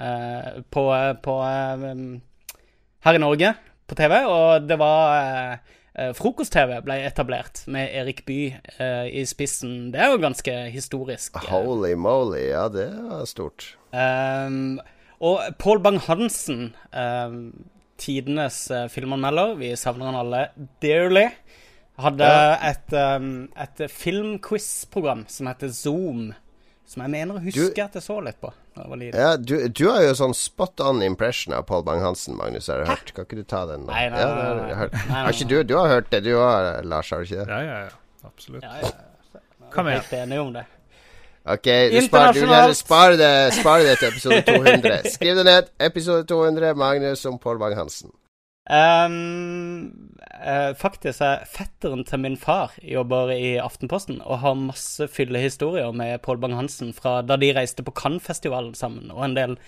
[0.00, 0.84] uh, på,
[1.24, 2.08] på um,
[3.04, 3.54] her i Norge
[3.86, 9.26] på TV, og det var eh, eh, Frokost-TV ble etablert med Erik Bye uh, i
[9.28, 9.90] spissen.
[9.92, 11.36] Det er jo ganske historisk.
[11.36, 13.74] eh, Holy moly, ja, det er stort.
[13.92, 14.80] Um,
[15.20, 17.68] og Pål Bang-Hansen, um,
[18.00, 20.48] tidenes uh, filmanmelder, vi savner han alle
[20.82, 21.28] dearly,
[22.02, 22.28] hadde
[22.70, 26.32] et, um, et filmquiz-program som heter Zoom.
[26.86, 28.50] Som jeg mener å huske Du- at jeg så litt på.
[29.14, 32.66] Ja, du, du har jo sånn spot on impression av Paul Bang-Hansen, Magnus.
[32.68, 33.12] Har du hørt?
[33.14, 33.86] Kan ikke du ta den?
[33.86, 34.74] Nei, nei, ja, nei, nei.
[34.74, 37.10] Nei, nei, Har ikke du Du har hørt det, du òg, Lars?
[37.14, 37.46] Har du ikke det?
[37.54, 38.26] Ja, ja, ja.
[38.26, 38.66] Absolutt.
[38.66, 40.10] Ja, ja, Kom jeg er igjen.
[40.10, 40.64] helt enig om det.
[41.44, 45.10] Ok, du spar, du spar, det, spar det til episode 200.
[45.12, 45.66] Skriv det ned.
[45.80, 48.14] Episode 200, Magnus om Paul Bang-Hansen.
[48.64, 50.08] Um,
[50.40, 56.22] uh, faktisk er fetteren til min far jobber i Aftenposten og har masse fyllehistorier med
[56.24, 59.58] Pål Bang-Hansen fra da de reiste på Cannes-festivalen sammen, og en del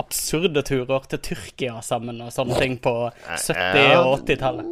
[0.00, 2.92] absurde turer til Tyrkia sammen og sånne ting på
[3.28, 4.70] 70- og 80-tallet.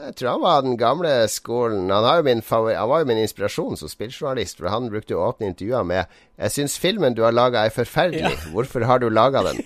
[0.00, 1.90] Jeg tror han var den gamle skolen.
[1.92, 6.04] Han, han var jo min inspirasjon som spilljournalist, for han brukte jo åpne intervjuer med
[6.40, 8.32] 'Jeg syns filmen du har laga er forferdelig.
[8.54, 9.60] Hvorfor har du laga den?'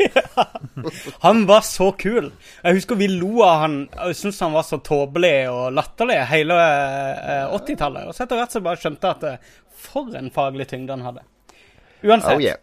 [1.26, 2.32] Han var så kul.
[2.64, 3.76] Jeg husker vi lo av han.
[3.94, 8.08] Jeg syntes han var så tåpelig og latterlig hele eh, 80-tallet.
[8.08, 11.06] Og så etter hvert så bare skjønte jeg at eh, for en faglig tyngde han
[11.06, 11.22] hadde.
[12.02, 12.34] Uansett.
[12.34, 12.58] Oh yeah.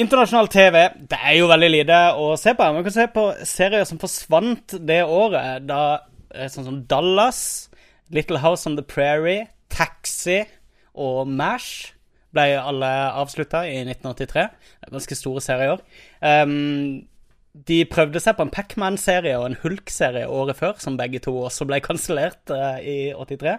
[0.00, 0.76] Internasjonal TV,
[1.10, 2.68] det er jo veldig lite å se på.
[2.72, 5.66] Man kan se på serier som forsvant det året.
[5.68, 5.82] Da
[6.32, 7.68] eh, Sånn som Dallas,
[8.14, 10.42] Little House on the Prairie, Taxi
[10.96, 11.92] og MASH
[12.34, 14.46] ble alle avslutta i 1983.
[14.46, 15.82] Det er Ganske store serier.
[16.22, 17.02] Um,
[17.66, 21.66] de prøvde seg på en Pacman-serie og en Hulk-serie året før, som begge to også
[21.68, 23.58] ble kansellert uh, i 83.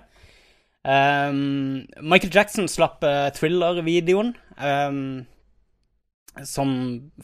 [0.87, 4.33] Um, Michael Jackson slapp uh, thriller-videoen.
[4.57, 5.27] Um,
[6.47, 6.71] som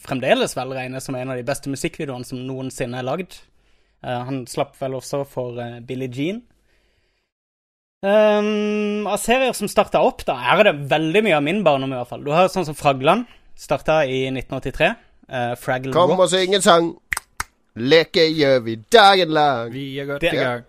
[0.04, 3.40] fremdeles vel regnes som en av de beste musikkvideoene som noensinne er lagd.
[4.04, 6.44] Eh, han slapp vel også for uh, Billie Jean.
[8.06, 11.96] Um, av serier som starta opp, da, her er det veldig mye av min barndom,
[11.96, 12.24] i hvert fall.
[12.28, 13.26] Du har sånn som Fragland.
[13.58, 14.92] Starta i 1983.
[15.28, 16.28] Uh, Fraggle Kom Rock.
[16.28, 16.92] og syng en sang.
[17.78, 19.72] Leke gjør vi dagen lang.
[19.74, 20.66] Vi er godt i gang.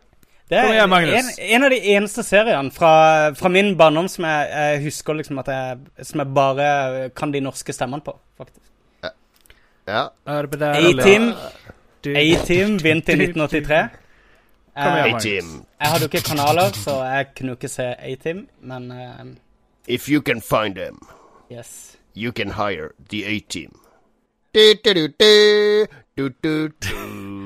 [0.48, 2.92] Det er igjen, en, en av de eneste seriene fra,
[3.36, 6.68] fra min barndom som jeg, jeg husker liksom at jeg, som jeg bare
[7.16, 8.64] kan de norske stemmene på, faktisk.
[9.88, 10.06] Ja.
[10.28, 11.32] A-Team
[12.04, 13.88] A-Team begynte i 1983.
[14.78, 15.44] Kom igjen,
[15.80, 19.26] Eh, jeg hadde jo ikke kanaler, så jeg kunne jo ikke se A-Team, men uh,
[19.88, 21.08] If you can find them,
[21.50, 21.96] yes.
[22.14, 23.80] you can hire the A-Team.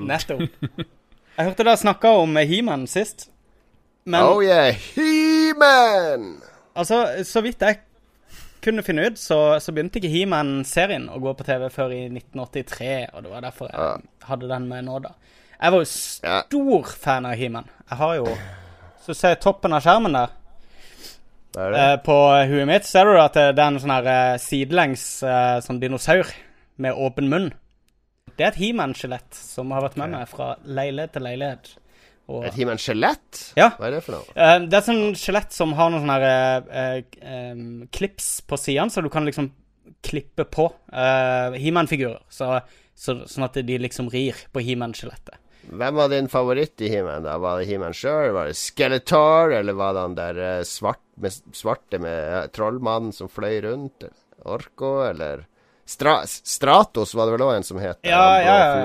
[0.06, 0.42] Nettopp.
[1.36, 3.30] Jeg hørte dere snakka om He-Man sist.
[4.04, 6.42] Men Oh yeah, He-Man!
[6.74, 7.78] altså, så vidt jeg
[8.62, 12.90] kunne finne ut, så, så begynte ikke He-Man-serien å gå på TV før i 1983,
[13.12, 15.14] og det var derfor jeg hadde den med nå, da.
[15.62, 17.68] Jeg var jo stor fan av He-Man.
[17.90, 18.28] Jeg har jo
[19.02, 20.30] Så ser jeg toppen av skjermen der.
[21.58, 21.80] Er det?
[21.80, 22.16] Eh, på
[22.48, 25.80] huet mitt ser du at det det er en sånn her eh, sidelengs eh, sånn
[25.82, 26.30] dinosaur
[26.82, 27.50] med åpen munn.
[28.36, 31.72] Det er et He-Man-skjelett som har vært med meg fra leilighet til leilighet.
[32.30, 33.40] Og, Et He-Man-skjelett?
[33.58, 33.72] Ja.
[33.76, 34.28] Hva er det for noe?
[34.36, 38.58] Uh, det er et sånt skjelett som har noen sånne her, eh, eh, klips på
[38.60, 39.50] sidene, så du kan liksom
[40.06, 42.22] klippe på uh, He-Man-figurer.
[42.32, 42.54] Så,
[42.94, 45.38] så, sånn at de liksom rir på He-Man-skjelettet.
[45.62, 47.26] Hvem var din favoritt i He-Man?
[47.26, 47.36] da?
[47.42, 48.32] Var det He-Man sjøl?
[48.34, 49.52] Var det Skeletor?
[49.58, 54.08] Eller var det han der svart, med, svarte med trollmannen som fløy rundt?
[54.42, 54.96] Orko?
[55.06, 55.44] Eller
[55.92, 57.98] Stra Stratos var det vel òg en som het?
[58.06, 58.76] Ja, ja, ja.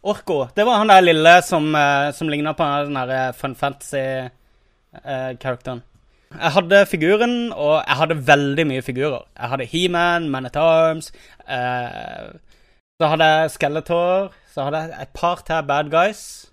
[0.00, 0.48] Orko.
[0.56, 5.82] Det var han der lille som, uh, som ligna på den der eh, Fun Fantasy-karakteren.
[6.30, 9.22] jeg hadde figuren, og jeg hadde veldig mye figurer.
[9.36, 11.12] Jeg hadde He-Man, Man at Arms
[11.44, 12.30] uh,
[13.00, 14.32] Så hadde jeg Skeletor.
[14.54, 16.46] Så hadde jeg et par til bad guys.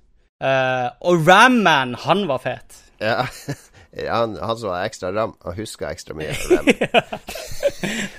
[0.44, 2.84] Uh, og Ram-Man, han var fet.
[3.02, 3.26] Ja.
[4.06, 6.36] Han, han som var ekstra ram, han husker ekstra mye.
[6.52, 6.68] Ram.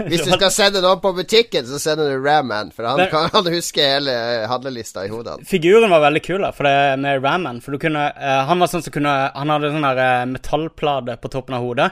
[0.09, 3.51] Hvis du skal sende noen på butikken, så sender du Ram-Man, for han kan han
[3.53, 5.39] huske hele eh, handlelista i hodet.
[5.49, 7.63] Figuren var veldig kul da, for det med Ram-Man.
[7.65, 11.31] For kunne uh, Han var sånn som kunne Han hadde sånn der uh, metallplate på
[11.33, 11.91] toppen av hodet.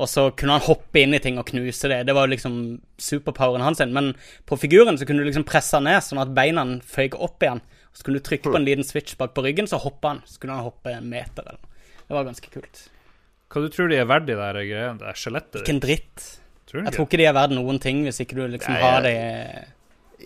[0.00, 2.00] Og så kunne han hoppe inn i ting og knuse det.
[2.08, 2.54] Det var jo liksom
[2.96, 3.82] superpoweren hans.
[3.92, 4.14] Men
[4.48, 7.60] på figuren så kunne du liksom presse han ned, sånn at beina føyk opp igjen.
[7.92, 10.22] Så kunne du trykke på en liten switch bak på ryggen, så hoppa han.
[10.24, 11.68] Så kunne han hoppe en meter eller noe.
[12.08, 12.86] Det var ganske kult.
[13.52, 14.98] Hva du tror de er verdt, de der greiene?
[15.02, 16.26] Det er skjelettet Ikke en dritt.
[16.66, 16.96] Tror du Jeg ikke?
[16.96, 19.16] tror ikke de er verdt noen ting hvis ikke du liksom Nei, har det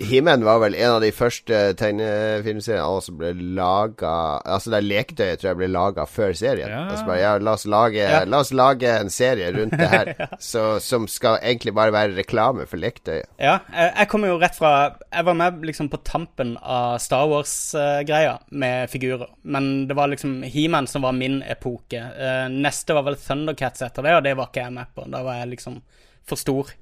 [0.00, 4.12] He-Man var vel en av de første tegnefilmseriene som ble laga
[4.44, 6.68] Altså der leketøyet tror jeg ble laga før serien.
[6.70, 6.82] Ja.
[6.90, 8.20] Altså bare, ja, la, oss lage, Ja.
[8.28, 10.10] la oss lage en serie rundt det her
[10.42, 13.28] så, som skal egentlig bare være reklame for leketøyet.
[13.40, 14.72] Ja, jeg, jeg kommer jo rett fra
[15.12, 19.28] Jeg var med liksom på tampen av Star Wars-greia med figurer.
[19.44, 22.00] Men det var liksom He-Man som var min epoke.
[22.00, 25.06] Eh, neste var vel Thundercats etter det, og det var ikke jeg med på.
[25.12, 25.80] Da var jeg liksom
[26.26, 26.72] for stor.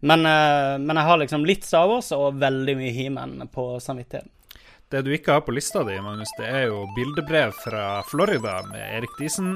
[0.00, 4.30] Men, eh, men jeg har liksom litt Star Wars og veldig mye He-Man på samvittigheten.
[4.90, 8.80] Det du ikke har på lista di, Magnus, det er jo bildebrev fra Florida med
[8.96, 9.52] Erik Diesen.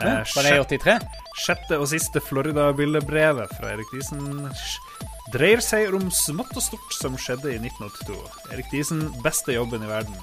[0.00, 0.98] Eh, Var det i 83?
[1.42, 4.46] Sjette og siste Florida-bildebrevet fra Erik Diesen
[5.34, 8.20] dreier seg om smått og stort som skjedde i 1982.
[8.54, 10.14] Erik Diesen, beste jobben i verden.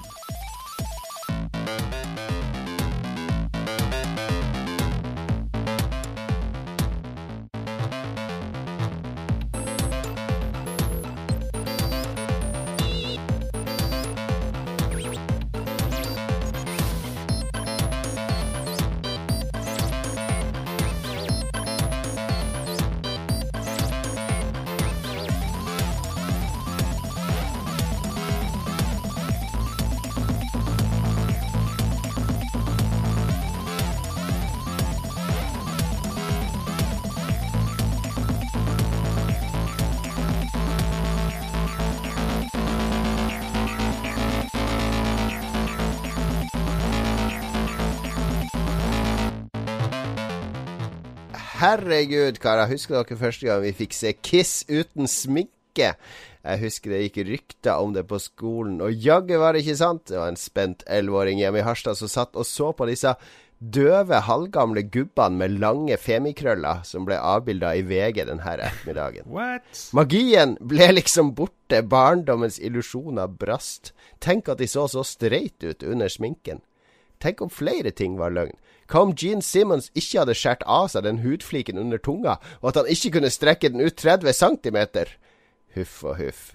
[51.68, 52.70] Herregud, karer.
[52.70, 55.90] Husker dere første gang vi fikk se Kiss uten sminke?
[56.38, 60.06] Jeg husker det gikk rykter om det på skolen, og jaggu var det ikke sant.
[60.08, 63.12] Det var en spent elleveåring hjemme i Harstad som satt og så på disse
[63.58, 69.28] døve, halvgamle gubbene med lange femikrøller som ble avbilda i VG denne ettermiddagen.
[69.28, 69.82] What?
[69.98, 73.92] Magien ble liksom borte, barndommens illusjoner brast.
[74.24, 76.62] Tenk at de så så streit ut under sminken.
[77.22, 78.56] Tenk om flere ting var løgn.
[78.88, 82.82] Hva om Gene Simmons ikke hadde skåret av seg den hudfliken under tunga, og at
[82.82, 84.78] han ikke kunne strekke den ut 30 cm?
[85.76, 86.46] Huff og huff.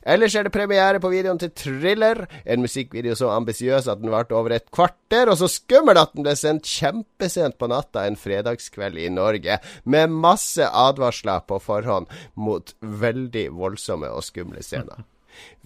[0.00, 4.34] Ellers er det premiere på videoen til Thriller, en musikkvideo så ambisiøs at den varte
[4.34, 8.96] over et kvarter, og så skummel at den ble sendt kjempesent på natta en fredagskveld
[8.96, 15.04] i Norge, med masse advarsler på forhånd mot veldig voldsomme og skumle scener.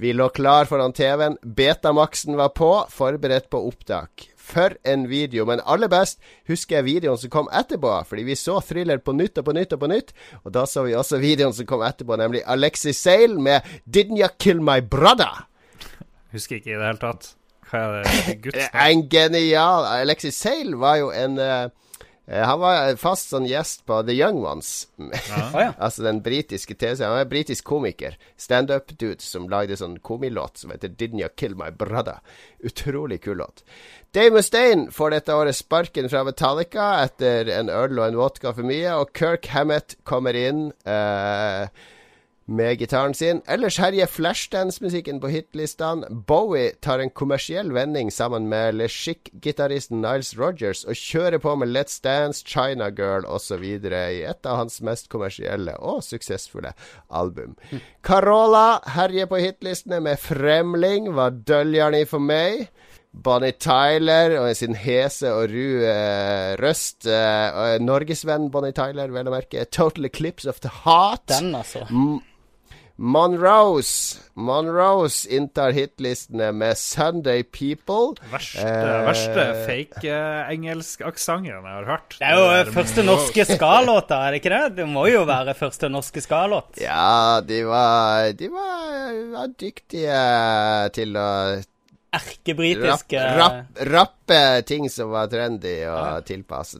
[0.01, 4.29] Vi lå klar foran TV-en, Betamaxen var på, forberedt på opptak.
[4.45, 6.19] For en video, men aller best
[6.51, 9.73] husker jeg videoen som kom etterpå, fordi vi så thriller på nytt og på nytt
[9.73, 13.41] og på nytt, og da så vi også videoen som kom etterpå, nemlig Alexis Sale
[13.41, 15.47] med 'Didn't You Kill My Brother'?
[16.35, 17.33] Husker ikke i det hele tatt.
[17.71, 18.37] Hva er det?
[18.45, 21.71] Guds En genial Alexis Sale var jo en eh,
[22.27, 24.89] Han var fast sånn gjest på The Young Ones.
[24.97, 25.73] Ja.
[25.85, 27.11] altså den britiske TV-serien.
[27.13, 28.17] Han en britisk komiker.
[28.41, 32.23] Standup-dude som lagde sånn komilåt som heter 'Didn't You Kill My Brother'.
[32.65, 33.65] Utrolig kul låt.
[34.15, 38.65] Dave Mustaine får dette året sparken fra Metallica etter en øl og en vodka for
[38.65, 40.73] mye, og Kirk Hammett kommer inn.
[40.87, 41.69] eh,
[42.47, 43.41] med gitaren sin.
[43.49, 46.09] Ellers herjer flashdance-musikken på hitlistene.
[46.29, 51.73] Bowie tar en kommersiell vending sammen med Le Chic-gitaristen Niles Rogers og kjører på med
[51.73, 53.65] Let's Dance, China Girl osv.
[53.65, 56.75] i et av hans mest kommersielle og suksessfulle
[57.09, 57.57] album.
[58.07, 62.69] Carola herjer på hitlistene med 'Fremling', hva døljer ni for meg.
[63.15, 67.07] Bonnie Tyler og sin hese og ru eh, røst.
[67.07, 69.65] Eh, Norgesvenn Bonnie Tyler, vel å merke.
[69.71, 71.29] Total Eclipse of the Heart.
[71.31, 71.87] Den, altså.
[71.95, 72.19] M
[72.97, 78.15] Monrose Monrose inntar hitlistene med 'Sunday People'.
[78.31, 82.17] Verste, Eh, verste fake eh, jeg har hørt.
[82.19, 83.17] Det er jo der første Monroe.
[83.17, 84.77] norske ska-låta, er det ikke det?
[84.77, 86.79] Det må jo være første norske ska-låt.
[86.81, 91.63] Ja, de var De var, var dyktige til å
[92.15, 96.21] Erkebritiske rapp, rappe ting som var trendy, og ja.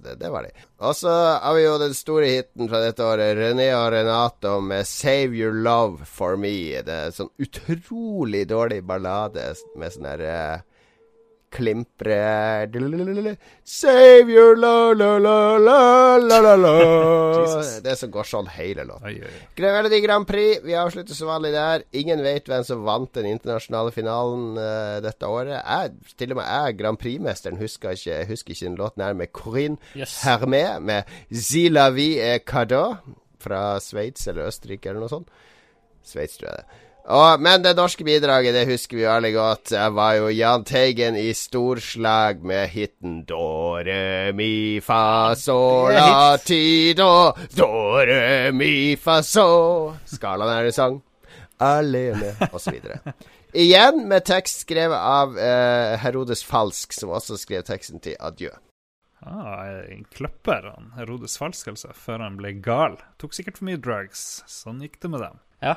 [0.05, 0.15] det.
[0.21, 0.53] Det var de.
[0.85, 4.87] Og så har vi jo den store hiten fra dette året, René og Renato med
[4.87, 6.83] 'Save Your Love For Me'.
[6.85, 10.63] Det er en sånn utrolig dårlig ballade med sånn her eh,
[11.55, 12.17] klimpre
[13.65, 15.79] Save your la la la la
[16.19, 16.73] la la la
[17.87, 19.23] Det som går sånn hele låten.
[19.59, 20.61] Melodi Grand Prix.
[20.65, 21.85] Vi avslutter som vanlig der.
[21.97, 25.59] Ingen vet hvem som vant den internasjonale finalen uh, dette året.
[25.61, 29.33] Jeg, til og med jeg, Grand Prix-mesteren, husker ikke, husker ikke den låten her med
[29.33, 30.21] Corinne Yes.
[30.25, 32.97] Hermé med Zila Vi er Cadeau
[33.43, 35.31] fra Sveits eller Østerrike eller noe sånt.
[36.05, 36.84] Sveits, tror jeg det.
[37.05, 39.75] Og, men det norske bidraget, det husker vi alle godt.
[39.75, 46.39] Det var jo Jahn Teigen i storslag med hiten Do, re, mi, fa, so, la,
[46.41, 47.35] ti, do.
[47.53, 47.69] Do,
[48.09, 49.93] re, mi, fa, so.
[50.09, 51.03] Skalaen er i sang.
[51.61, 52.81] Alene, osv.
[53.55, 58.51] Igjen med tekst skrevet av eh, Herodes Falsk, som også skrev teksten til Adjø.
[59.25, 62.97] Ah, en kløpper, han Herodes Falsk, altså, før han ble gal.
[63.21, 64.41] Tok sikkert for mye drugs.
[64.49, 65.39] Sånn gikk det med dem.
[65.61, 65.77] Ja.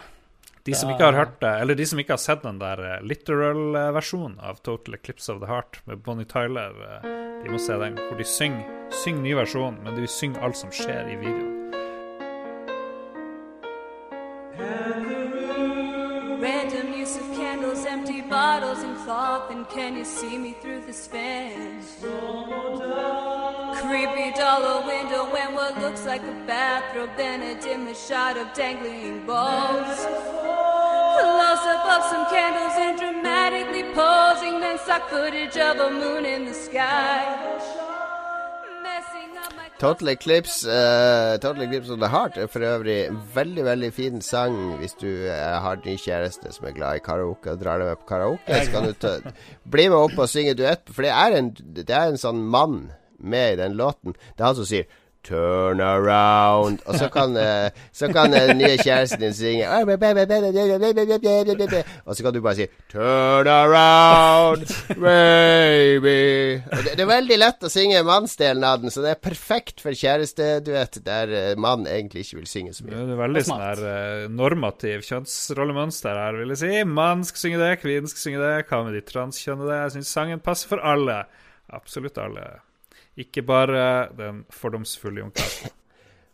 [0.68, 3.04] De som ikke har hørt det, eller de som ikke har sett den der eh,
[3.08, 7.08] literal-versjonen av Total Eclipse of the Heart med Bonnie Tyler, eh,
[7.44, 8.68] de må se den, hvor de synger,
[9.04, 11.58] synger ny versjon, men de synger alt som skjer i videoen.
[17.98, 19.50] Empty bottles, and cloth.
[19.52, 21.98] And can you see me through this fence?
[23.82, 29.26] Creepy dollar window and what looks like a bathrobe, then a dim shot of dangling
[29.26, 29.98] balls.
[31.20, 36.46] Close up of some candles and dramatically posing, then stock footage of a moon in
[36.46, 37.87] the sky.
[39.78, 44.22] Total Eclipse uh, Total Eclipse of the Heart er for øvrig en veldig veldig fin
[44.26, 47.92] sang hvis du uh, har ny kjæreste som er glad i karaoke og drar deg
[47.92, 48.62] med på karaoke.
[48.64, 49.18] Så kan du ta,
[49.70, 52.88] bli med opp og synge duett, for det er en, det er en sånn mann
[53.18, 54.18] med i den låten.
[54.34, 54.90] Det er han som sier
[55.28, 59.68] Turn around Og så kan, eh, så kan den nye kjæresten din synge
[62.06, 64.64] Og så kan du bare si Turn around,
[64.96, 66.62] baby.
[66.72, 69.98] Det, det er veldig lett å synge mannsdelen av den, så det er perfekt for
[69.98, 72.96] kjæresteduett der eh, mann egentlig ikke vil synge så mye.
[72.96, 76.72] Det er veldig sånn her eh, normativ kjønnsrollemønster her, vil jeg si.
[76.88, 78.54] Mann skal synge det, kvinnen skal synge det.
[78.70, 79.82] Hva med de transkjønnede?
[79.84, 81.20] Jeg syns sangen passer for alle.
[81.76, 82.48] Absolutt alle.
[83.18, 83.82] Ikke bare
[84.18, 85.74] den fordomsfulle ungkaren.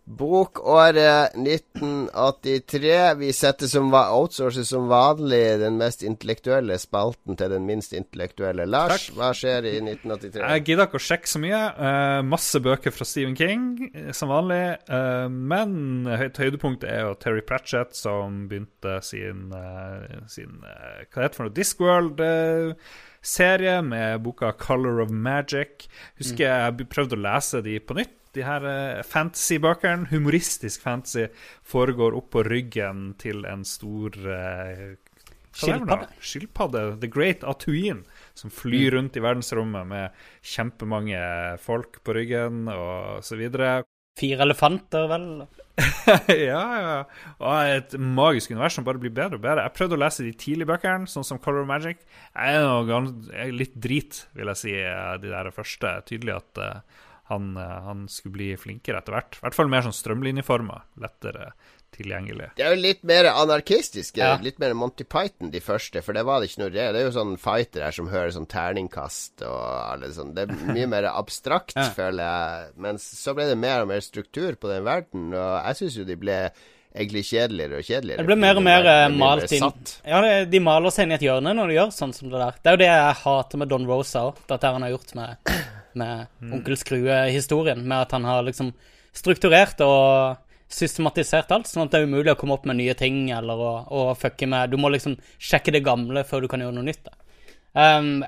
[0.03, 3.13] Bokåret 1983.
[3.17, 8.65] Vi setter som outsourcer som vanlig den mest intellektuelle spalten til den minst intellektuelle.
[8.67, 10.43] Lars, hva skjer i 1983?
[10.43, 11.61] Jeg gidder ikke å sjekke så mye.
[11.79, 14.59] Uh, masse bøker fra Stephen King, eh, som vanlig.
[14.91, 21.31] Uh, men høyt høydepunktet er jo Terry Pratchett, som begynte sin, uh, sin Hva heter
[21.31, 22.75] det for noe?
[23.23, 25.87] Discworld-serie med boka 'Color of Magic'.
[26.17, 28.19] Husker jeg prøvde å lese de på nytt.
[28.33, 31.27] De her eh, fantasy-bøkene, humoristisk fantasy,
[31.63, 34.95] foregår oppå ryggen til en stor eh?
[35.53, 36.07] Skilpadde.
[36.19, 36.99] Skilpadde.
[36.99, 43.37] The Great Atuin, som flyr rundt i verdensrommet med kjempemange folk på ryggen og så
[43.37, 43.83] videre.
[44.17, 45.45] Fire elefanter, vel?
[46.49, 46.97] ja, ja.
[47.41, 49.65] Og et magisk univers som bare blir bedre og bedre.
[49.65, 52.03] Jeg prøvde å lese de tidlige bøkene, sånn som Color of Magic.
[52.35, 52.99] Jeg er, noe
[53.31, 55.95] jeg er litt drit, vil jeg si, eh, de der første.
[56.09, 59.39] Tydelig at uh, han, eh, han skulle bli flinkere etter hvert.
[59.39, 60.81] I hvert fall mer sånn strømlinjeforma.
[61.01, 61.53] Lettere
[61.95, 62.49] tilgjengelig.
[62.57, 64.17] Det er jo litt mer anarkistisk.
[64.19, 64.33] Ja.
[64.43, 66.89] litt mer Monty Python, de første, for det var det ikke noe det.
[66.95, 70.33] Det er jo sånn fighter her som hører sånn terningkast og alle sånn.
[70.35, 71.89] Det er mye mer abstrakt, Ja.
[71.95, 72.69] føler jeg.
[72.85, 76.07] Men så ble det mer og mer struktur på den verden, og jeg syns jo
[76.09, 76.37] de ble
[76.93, 78.21] egentlig kjedeligere og kjedeligere.
[78.21, 79.63] Det blir mer og mer eh, ble malt inn.
[80.05, 82.59] Ja, de maler seg inn i et hjørne når de gjør sånn som det der.
[82.61, 84.41] Det er jo det jeg hater med Don Rosa òg.
[84.51, 85.53] Dette han har gjort med,
[85.97, 87.81] med Onkel Skrue-historien.
[87.81, 88.69] Med at han har liksom
[89.13, 90.37] strukturert og
[90.73, 93.73] systematisert alt, sånn at det er umulig å komme opp med nye ting eller å,
[93.87, 97.05] å fucke med Du må liksom sjekke det gamle før du kan gjøre noe nytt.
[97.05, 97.17] da.
[97.73, 98.23] Um,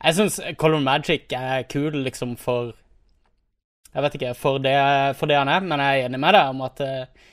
[0.00, 2.74] jeg syns Color Magic er kul liksom for
[3.94, 4.74] Jeg vet ikke, for det,
[5.18, 7.30] for det han er, men jeg er enig med deg om at uh,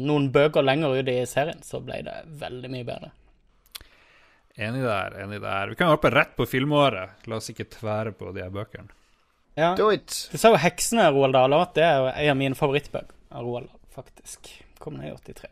[0.00, 3.10] noen bøker lenger ut i serien så ble det veldig mye bedre.
[4.60, 5.18] Enig der.
[5.22, 5.68] enig der.
[5.72, 7.22] Vi kan hoppe rett på filmåret.
[7.30, 8.90] La oss ikke tvære på de her bøkene.
[9.58, 9.74] Ja.
[9.76, 10.28] Do it!
[10.32, 11.52] Du sa jo 'Heksene', Roald Dahl.
[11.52, 14.52] og Det er jo en av mine favorittbøker av Roald Dahl, faktisk.
[14.80, 15.50] Kom ned i 83.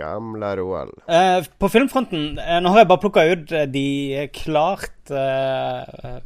[0.00, 0.94] Gamle Roald.
[1.10, 6.20] Eh, på filmfronten eh, Nå har jeg bare plukka ut eh, de klart eh,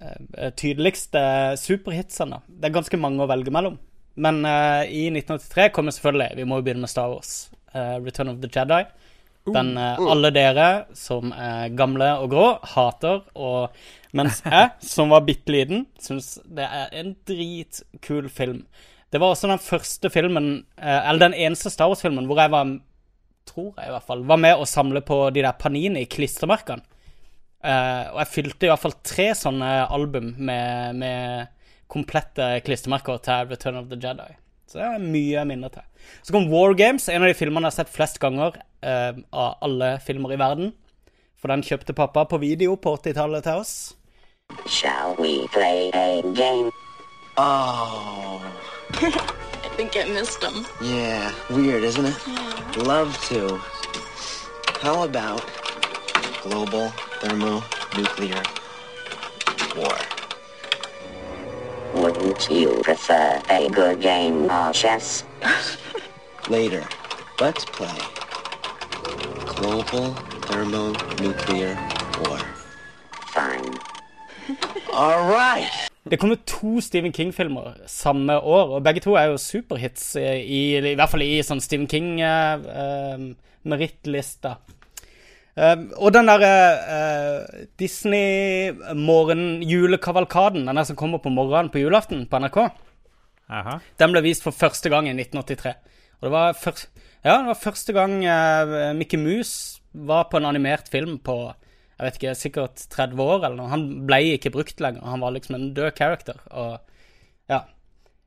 [0.00, 1.22] eh, tydeligste
[1.60, 2.40] superhitsene.
[2.48, 3.76] Det er ganske mange å velge mellom.
[4.20, 7.34] Men eh, i 1983 kommer selvfølgelig Vi må jo begynne med Star Wars.
[7.74, 8.82] eh, Return of the Jedi.
[9.50, 10.68] Den eh, alle dere
[10.98, 13.22] som er gamle og grå, hater.
[13.38, 13.70] Og
[14.16, 18.64] mens jeg, som var bitte liten, syns det er en dritkul film.
[19.10, 22.76] Det var også den første filmen, eh, eller den eneste Star Wars-filmen hvor jeg var
[23.50, 26.84] tror jeg i hvert fall, var med å samle på de der Panini-klistremerkene.
[27.60, 31.50] Uh, og jeg fylte i hvert fall tre sånne album med, med
[31.92, 34.30] komplette klistremerker til Return of the Jedi.
[34.70, 35.84] Så det er mye minner til.
[36.24, 39.60] Så kom War Games, en av de filmene jeg har sett flest ganger uh, av
[39.66, 40.72] alle filmer i verden.
[41.40, 43.74] For den kjøpte pappa på video på 80-tallet til oss.
[44.64, 46.72] Shall we play a game?
[47.36, 48.79] Oh.
[49.02, 50.66] I think I missed him.
[50.80, 52.76] Yeah, weird, isn't it?
[52.76, 53.56] Love to.
[54.80, 55.44] How about
[56.42, 56.88] global
[57.20, 58.42] thermonuclear
[59.76, 59.96] war?
[61.94, 65.24] Wouldn't you prefer a good game of chess?
[66.48, 66.84] Later,
[67.40, 67.98] let's play
[69.44, 70.14] global
[70.48, 71.76] thermonuclear
[72.24, 72.38] war.
[73.26, 73.78] Fine.
[74.92, 75.89] All right.
[76.08, 80.76] Det kommer to Stephen King-filmer samme år, og begge to er jo superhits, i, i,
[80.80, 84.56] i hvert fall i sånn Stephen King-merittlista.
[85.60, 86.54] Um, og den derre
[86.86, 87.42] uh,
[87.80, 92.58] Disney-morgen-julekavalkaden, den der som kommer på morgenen på julaften på NRK,
[93.50, 93.74] Aha.
[93.98, 95.74] den ble vist for første gang i 1983.
[96.20, 96.88] Og det var, først,
[97.26, 101.52] ja, det var første gang uh, Mickey Mouse var på en animert film på
[102.00, 103.68] jeg vet ikke, sikkert 30 år eller noe.
[103.68, 105.04] Han ble ikke brukt lenger.
[105.04, 106.38] Han var liksom en død character.
[106.50, 106.78] Og
[107.52, 107.58] ja.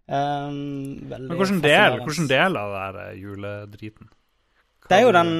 [0.05, 4.09] Um, veldig Men hvilken del, hvordan hvilken del av det her er juledriten?
[4.89, 5.31] Det er jo den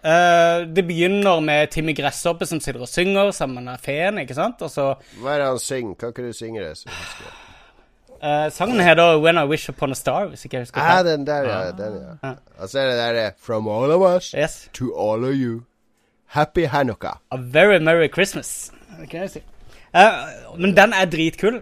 [0.00, 4.64] uh, Det begynner med Timmy Gresshoppe som sitter og synger sammen med feen, ikke sant?
[4.64, 4.86] Og så
[5.20, 5.94] Hva er det han synger?
[6.00, 6.72] Kan ikke du synge det?
[8.22, 11.06] eh, Sangen heter When I Wish Upon a Star, hvis ikke jeg husker Ah, feil.
[11.12, 11.60] den der, ja.
[11.76, 12.16] Den, ja.
[12.28, 12.34] Ja.
[12.58, 14.70] Og så er det der eh, From all of us Yes.
[14.72, 15.60] to all of you.
[16.32, 17.18] Happy Hanukka.
[17.30, 18.72] A very merry Christmas.
[19.28, 19.42] Si.
[19.92, 21.58] Uh, men den er dritkul.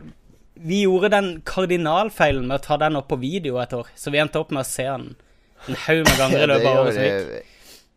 [0.55, 4.21] Vi gjorde den kardinalfeilen med å ta den opp på video et år, så vi
[4.23, 5.09] endte opp med å se den
[5.67, 7.17] en haug med ganger i løpet av året som gikk.
[7.17, 7.43] gjorde,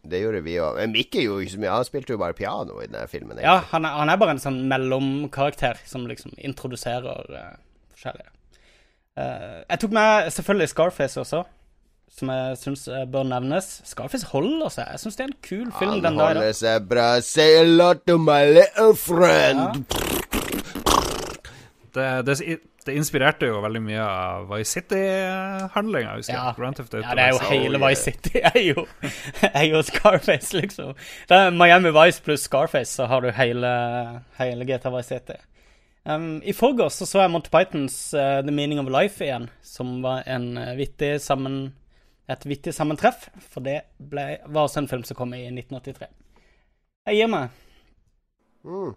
[0.09, 0.79] det gjorde vi òg.
[0.79, 1.75] Men Mikke gjorde ikke så mye.
[1.75, 3.43] Han spilte jo bare piano i denne filmen.
[3.45, 7.51] Ja, han er, han er bare en sånn mellomkarakter som liksom introduserer uh,
[7.93, 8.33] forskjellige.
[9.13, 11.45] Uh, jeg tok med selvfølgelig Scarface også,
[12.13, 13.69] som jeg syns bør nevnes.
[13.89, 14.91] Scarface holder seg.
[14.91, 17.07] Jeg syns det er en kul film Han den Han holder seg bra.
[17.25, 19.85] Say a lot to my little friend.
[21.93, 22.37] Det, det,
[22.85, 26.17] det inspirerte jo veldig mye av Vice City-handlinga.
[26.27, 26.51] Ja.
[26.57, 28.41] Grand Theft Auto Ja, det er jo hele Vice City.
[28.49, 28.85] er jo,
[29.49, 30.93] er jo Scarface, liksom.
[31.29, 33.73] Det er Miami Vice pluss Scarface, så har du hele,
[34.39, 35.39] hele GTA Vice City.
[36.03, 40.01] Um, I forgårs så, så jeg Monty Pythons uh, The Meaning of Life igjen, som
[40.03, 41.69] var en uh, vittig sammen,
[42.31, 43.27] et vittig sammentreff.
[43.51, 46.09] For det ble, var også en film som kom i 1983.
[47.09, 47.63] Jeg gir meg.
[48.63, 48.93] Mm.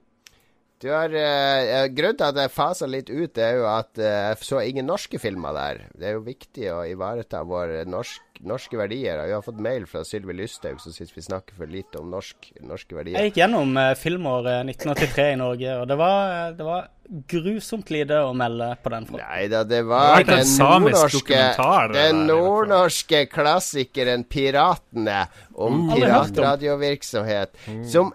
[0.85, 4.29] Du har, eh, grunnen til at jeg fasa litt ut, det er jo at eh,
[4.29, 5.87] jeg så ingen norske filmer der.
[5.97, 9.23] Det er jo viktig å ivareta vår norsk, norske verdier.
[9.27, 12.53] Vi har fått mail fra Sylvi Lysthaug som syns vi snakker for lite om norsk,
[12.61, 13.19] norske verdier.
[13.21, 16.89] Jeg gikk gjennom eh, filmåret 1983 i Norge, og det var, det var
[17.31, 19.27] grusomt lite å melde på den fronten.
[19.31, 21.43] Nei da, det Det var en den nordnorske
[21.93, 25.95] det Den nordnorske klassikeren 'Piratene' om Mm.
[25.95, 27.55] Piratradiovirksomhet.
[27.93, 28.13] Som,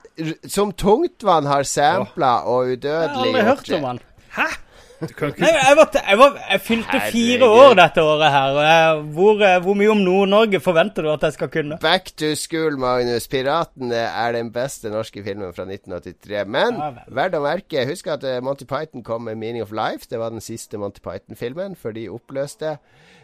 [0.47, 3.99] som Tungtvann har sampla og Jeg har aldri hørt om han.
[4.35, 4.70] Kan
[5.09, 8.57] ikke Nei, jeg, var, jeg, var, jeg fylte fire år dette året her.
[8.57, 11.77] og jeg, hvor, eh, hvor mye om Nord-Norge forventer du at jeg skal kunne?
[11.81, 13.27] Back to school, Magnus.
[13.31, 16.45] 'Piratene' er den beste norske filmen fra 1983.
[16.45, 16.91] Men Ja
[17.21, 20.07] verdt å merke, husk at eh, Monty Python kom med 'Meaning of Life'.
[20.09, 22.77] Det var den siste Monty Python-filmen, før de oppløste.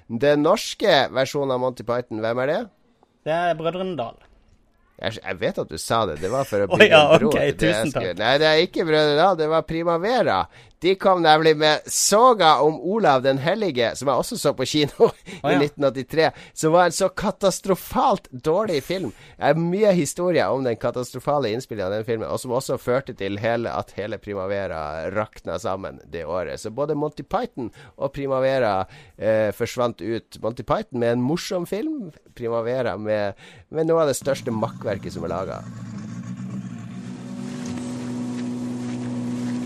[0.08, 2.62] Den norske versjonen av Monty Python, hvem er det?
[3.28, 4.16] Det er Brødrene Dal.
[4.98, 6.18] Jeg, jeg vet at du sa det.
[6.24, 8.10] Det var for å bygge bygge ja, en bro Okay, det tusen takk.
[8.20, 10.40] Nei, det er ikke Brødre Dal, det var Primavera.
[10.80, 15.08] De kom nemlig med Soga om Olav den hellige, som jeg også så på kino
[15.42, 19.10] Å i 1983, som var en så katastrofalt dårlig film.
[19.40, 23.16] Det er mye historie om den katastrofale innspillingen av den filmen, og som også førte
[23.18, 26.62] til hele, at hele Primavera rakna sammen det året.
[26.62, 28.84] Så både Monty Python og Primavera
[29.18, 30.38] eh, forsvant ut.
[30.44, 33.34] Monty Python med en morsom film, Primavera med,
[33.70, 35.58] med noe av det største makkverket som er laga.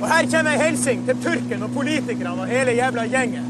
[0.02, 3.46] Og her kommer ei hilsen til purken og politikerne og hele jævla gjengen.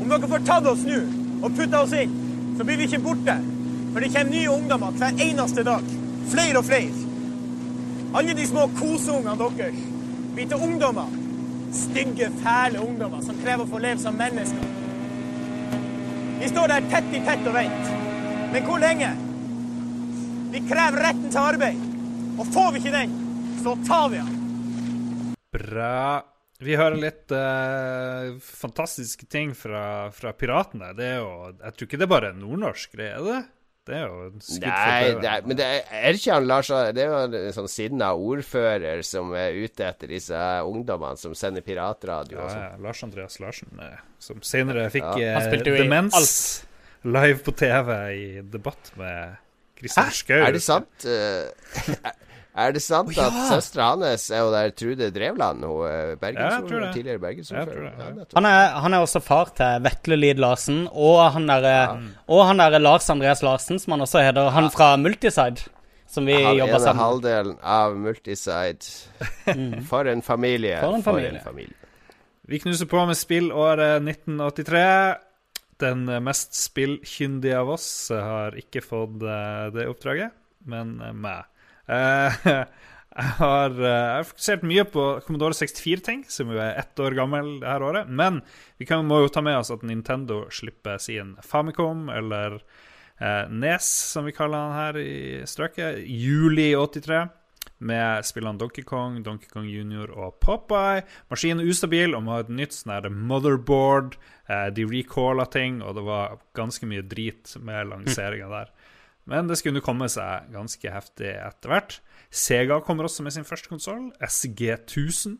[0.00, 1.02] Om dere får tatt oss nå
[1.42, 2.14] og putta oss inn,
[2.56, 3.36] så blir vi ikke borte.
[3.92, 5.84] For det kommer nye ungdommer hver eneste dag.
[6.32, 7.04] Flere og flere.
[8.16, 9.84] Alle de små koseungene deres
[10.32, 11.12] blir til ungdommer.
[11.76, 14.76] Stygge, fæle ungdommer som krever å få leve som mennesker.
[16.40, 18.04] Vi står der tett i tett og venter.
[18.54, 19.27] Men hvor lenge?
[20.48, 21.84] Vi krever retten til arbeid.
[22.38, 23.14] Og får vi ikke den,
[23.62, 25.34] så tar vi den.
[25.52, 25.98] Bra.
[26.58, 30.90] Vi hører litt uh, fantastiske ting fra, fra piratene.
[30.98, 33.38] Det er jo Jeg tror ikke det er bare nordnorsk greie, er det?
[33.88, 35.78] Det er jo for Nei, det er, men det er,
[36.10, 40.12] er ikke han Lars Det er jo en sånn sinna ordfører som er ute etter
[40.12, 42.66] disse ungdommene som sender piratradio Ja, sånn.
[42.66, 45.40] ja, Lars Andreas Larsen, eh, som senere fikk Ja.
[45.40, 46.66] eh, demens
[47.06, 49.38] live på TV i debatt med
[49.78, 50.40] Christian Schou.
[50.42, 51.04] Er det sant?
[51.06, 51.50] eh,
[52.58, 53.28] er det sant oh, ja!
[53.28, 56.88] at søstera hans er jo der Trude Drevland, hun eh, Ja, jeg tror det.
[56.96, 57.92] tidligere bergensordfører?
[57.94, 58.24] Ja.
[58.34, 58.48] Han
[58.82, 63.06] han er også far til Vetle Lid Larsen og han derre Og han derre Lars
[63.10, 64.50] Andreas Larsen, som han også heter.
[64.50, 65.68] Han fra Multiside,
[66.08, 67.04] som vi Han jobber sammen med.
[67.04, 68.90] halvdelen av Multiside.
[69.88, 70.80] For en familie.
[70.80, 71.74] For en familie.
[72.48, 75.14] Vi knuser på med spillåret 1983.
[75.82, 80.36] Den eh, mest spillkyndige av oss eh, har ikke fått eh, det oppdraget,
[80.68, 81.48] men meg.
[83.18, 87.48] Jeg har, jeg har fokusert mye på Commodore 64-ting, som jo er ett år gammel
[87.58, 88.06] det her året.
[88.06, 88.36] Men
[88.78, 93.88] vi kan, må jo ta med oss at Nintendo slipper sin Famicom, eller eh, Nes,
[94.12, 95.18] som vi kaller den her i
[95.50, 97.24] strøket, juli 83
[97.78, 101.04] med spillene Donkey Kong, Donkey Kong Junior og Popeye.
[101.30, 104.18] Maskinen er ustabil og må ha et nytt sånn her motherboard.
[104.50, 108.72] Eh, de recalla ting, og det var ganske mye drit med lanseringa der.
[109.28, 111.98] Men det skulle komme seg ganske heftig etter hvert.
[112.32, 115.36] Sega kommer også med sin første konsoll, SG1000.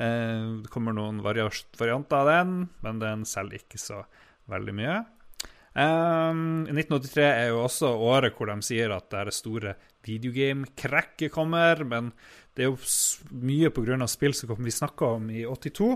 [0.00, 1.46] Eh, det kommer noen vari
[1.78, 4.02] varianter av den, men den selger ikke så
[4.50, 4.98] veldig mye.
[5.70, 9.74] Um, 1983 er jo også året hvor de sier at det er store
[10.06, 12.10] videogame-krekket kommer, men
[12.56, 12.78] det er jo
[13.46, 14.06] mye pga.
[14.10, 15.90] spill som vi snakka om i 82.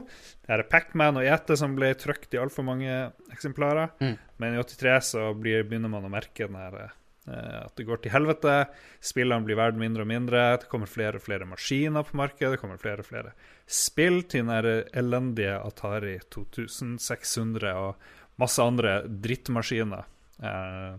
[0.47, 3.97] Det er Pacman og ET som ble trykt i altfor mange eksemplarer.
[3.99, 4.15] Mm.
[4.39, 8.05] Men i 83 så blir, begynner man å merke den her eh, at det går
[8.05, 8.57] til helvete.
[9.03, 10.47] Spillene blir verdt mindre og mindre.
[10.63, 12.55] Det kommer flere og flere maskiner på markedet.
[12.55, 13.35] Det kommer flere og flere
[13.67, 20.05] spill til den elendige Atari 2600 og masse andre drittmaskiner.
[20.43, 20.97] Eh,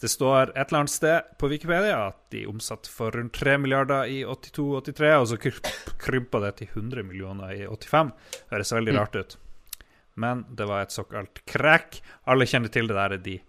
[0.00, 4.04] det står et eller annet sted på Wikipedia at de omsatte for rundt 3 milliarder
[4.12, 8.12] i 82-83, og så kry- krympa det til 100 millioner i 85.
[8.50, 8.98] Høres veldig Mm.
[9.00, 9.36] rart ut.
[10.16, 12.00] Men det var et såkalt crack.
[12.26, 13.40] Alle kjenner til det der de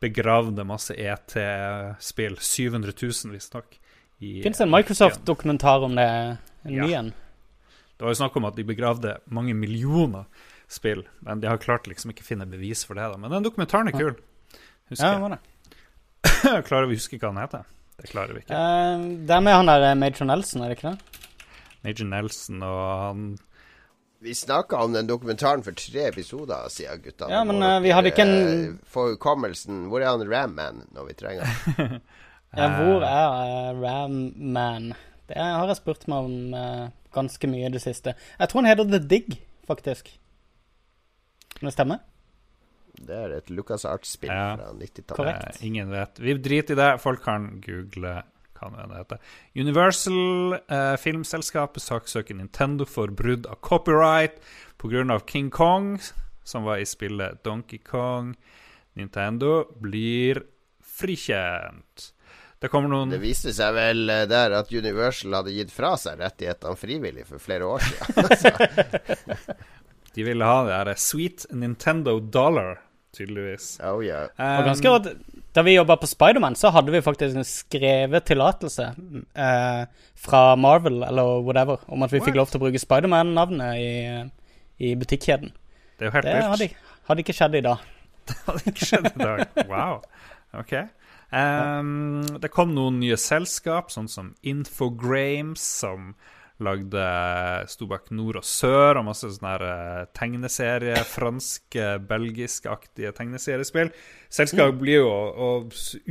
[0.00, 2.36] begravde masse ET-spill.
[2.38, 3.78] 700 000, visstnok.
[4.20, 6.38] Fins en Microsoft-dokumentar om det?
[6.64, 6.86] En Ja.
[6.86, 7.08] ny en?
[7.98, 10.26] Det var jo snakk om at de begravde mange millioner
[10.68, 13.06] spill, men de har klart liksom ikke finne bevis for det.
[13.12, 14.14] da Men den dokumentaren er kul.
[14.90, 15.40] Husker Ja, det?
[16.68, 17.66] klarer vi å huske hva han heter?
[17.98, 18.54] Det klarer vi ikke.
[18.54, 21.22] Uh, det er med han der eh, Major Nelson, er det ikke det?
[21.86, 23.24] Major Nelson og han
[24.22, 27.28] Vi snakka om den dokumentaren for tre episoder siden, gutta.
[27.30, 29.84] Ja, men, eh, vi hadde ikke en- eh, hukommelsen.
[29.90, 32.00] Hvor er han Ram-Man når vi trenger han?
[32.56, 34.94] Ja, hvor er uh, Ram Man?
[35.28, 38.14] Det har jeg spurt meg om uh, ganske mye i det siste.
[38.40, 39.34] Jeg tror han heter The Dig,
[39.68, 40.08] faktisk.
[41.58, 41.98] Kan det stemme?
[42.98, 44.56] Det er et Lucas Arts-spill Ja.
[44.56, 45.60] fra 90-tallet.
[45.60, 46.18] Eh, ingen vet.
[46.18, 46.90] Vi driter i det.
[47.02, 48.22] Folk kan google
[48.58, 49.18] hva nå det heter.
[49.54, 54.40] Universal eh, filmselskapet saksøker Nintendo for brudd av copyright
[54.78, 55.20] pga.
[55.26, 55.98] King Kong,
[56.44, 58.34] som var i spillet Donkey Kong.
[58.98, 60.42] Nintendo blir
[60.82, 62.12] frikjent.
[62.58, 66.18] Det kommer noen Det viste seg vel eh, der at Universal hadde gitt fra seg
[66.18, 68.66] rettighetene frivillig for flere år siden.
[70.18, 72.80] De ville ha det her Sweet Nintendo Dollar,
[73.14, 73.76] tydeligvis.
[73.86, 74.26] Oh, yeah.
[74.34, 75.04] Og ganske råd,
[75.54, 78.88] Da vi jobba på Spiderman, så hadde vi faktisk en skrevet tillatelse
[79.38, 79.84] eh,
[80.18, 83.92] fra Marvel eller whatever om at vi fikk lov til å bruke Spiderman-navnet i,
[84.90, 85.54] i butikkjeden.
[85.98, 86.68] Det er jo helt Det hadde,
[87.10, 87.86] hadde ikke skjedd i dag.
[88.28, 89.44] Det hadde ikke skjedd i dag.
[89.70, 90.00] Wow.
[90.58, 90.74] OK.
[91.30, 96.14] Um, det kom noen nye selskap, sånn som Infogrames, som
[96.64, 97.02] lagde
[97.70, 103.92] Stobakk Nord og Sør og masse sånne her eh, tegneserie, franske, belgiskaktige tegneseriespill.
[104.32, 105.50] Selskapet blir jo å, å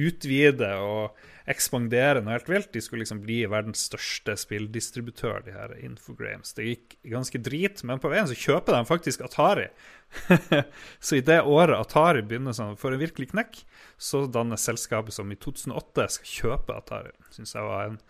[0.08, 1.18] utvide og
[1.48, 2.72] ekspandere noe helt vilt.
[2.74, 6.56] De skulle liksom bli verdens største spilldistributør, de her Infogrames.
[6.58, 9.70] Det gikk ganske drit, men på veien så kjøper de faktisk Atari.
[11.06, 13.62] så i det året Atari begynner sånn, får en virkelig knekk,
[14.00, 17.16] så danner selskapet som i 2008 skal kjøpe Atari.
[17.36, 18.02] Syns jeg var en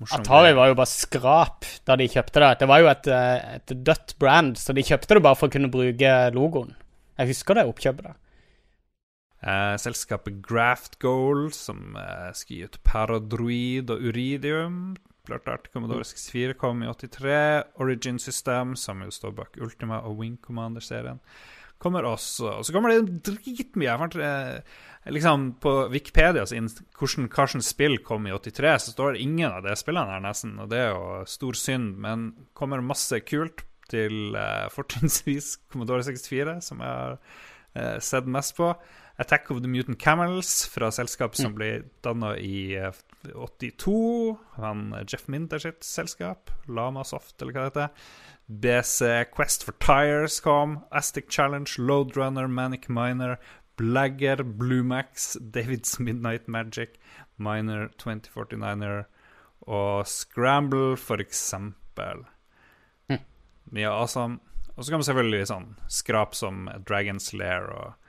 [0.00, 2.50] morsom Atari var jo bare skrap da de kjøpte det.
[2.62, 5.54] Det var jo et, eh, et dødt brand, så de kjøpte det bare for å
[5.54, 6.74] kunne bruke logoen.
[7.20, 8.08] Jeg husker det oppkjøpet.
[8.08, 8.14] da.
[9.40, 14.96] Eh, selskapet Graft Goal, som eh, skal gi ut Paradroid og Uridium.
[15.28, 17.64] Klart art Commodore 64 kom i 83.
[17.80, 21.20] Origin System, som jo står bak Ultima og Wing Commander-serien,
[21.80, 22.58] kommer også.
[22.60, 23.96] Og så kommer det dritmye.
[24.20, 24.78] Eh,
[25.12, 26.60] liksom På Wikipedia så
[26.98, 30.58] hvordan Carsons spill kom i 83, så står det ingen av de spillene her, nesten.
[30.60, 36.58] Og det er jo stor synd, men kommer masse kult til eh, fortrinnsvis Commodore 64,
[36.64, 37.16] som jeg har
[37.74, 38.74] eh, sett mest på.
[39.20, 42.92] Attack of the Mutant Camels fra selskap som ble danna i eh,
[43.28, 44.38] 82.
[44.56, 46.50] Han Jeff Minter sitt selskap.
[46.66, 48.10] Lamasoft, eller hva det heter.
[48.50, 50.80] BC Quest for Tires kom.
[50.90, 53.38] Astic Challenge, Loadrunner, Manic Miner,
[53.76, 56.98] Blagger, Bluemax, Davids Midnight Magic,
[57.36, 59.04] Miner 2049er
[59.68, 62.26] og Scramble, for eksempel.
[63.70, 64.40] Mye awesome.
[64.76, 67.99] Og så kan man selvfølgelig sånn skrap som Dragon's Lair og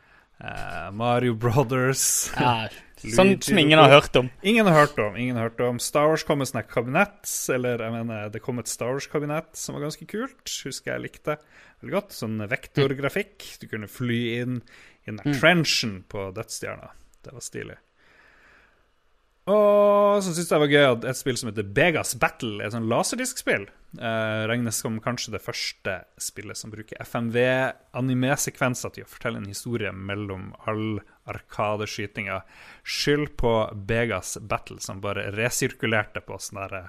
[0.41, 2.31] eh, Mario Brothers.
[2.35, 2.67] Ja,
[3.17, 4.29] sånn som ingen har hørt om.
[4.41, 5.15] Ingen har hørt om.
[5.15, 7.21] ingen har hørt om Star Wars kom med sånne kabinett,
[7.53, 10.43] eller jeg mener, det kom et Star Wars-kabinett som var ganske kult.
[10.65, 11.37] Husker jeg likte
[11.81, 12.17] veldig godt.
[12.17, 13.45] Sånn vektorgrafikk.
[13.61, 14.59] Du kunne fly inn
[15.05, 16.91] i den trenchen på dødsstjerna.
[17.21, 17.77] Det var stilig.
[19.51, 22.69] Og så syns jeg det var gøy at et spill som heter Begas Battle, er
[22.69, 23.67] et sånn laserdiskspill.
[23.99, 29.91] Eh, regnes som kanskje det første spillet som bruker FMV-animesekvenser til å fortelle en historie
[29.91, 32.41] mellom all arkadeskytinga.
[32.83, 33.55] Skyld på
[33.87, 36.83] Begas Battle, som bare resirkulerte på sånn derre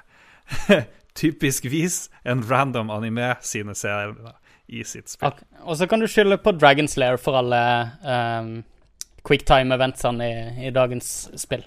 [1.18, 4.14] typisk vis en random anime sine serier
[4.72, 5.34] i sitt spill.
[5.66, 7.62] Og så kan du skylde på Dragon's Lair for alle
[8.06, 8.54] um,
[9.26, 11.66] quicktime-eventsene i, i dagens spill.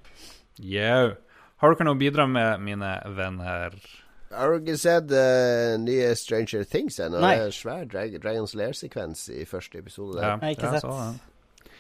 [0.62, 1.16] Yo.
[1.62, 3.76] Har dere noe å bidra med, mine venner?
[4.36, 7.22] Har du ikke sett uh, nye Stranger Things ennå?
[7.24, 10.20] Det er svær Drag Dragons Lair-sekvens i første episode.
[10.20, 10.50] Ja, Der.
[10.52, 11.72] Jeg har ikke sett.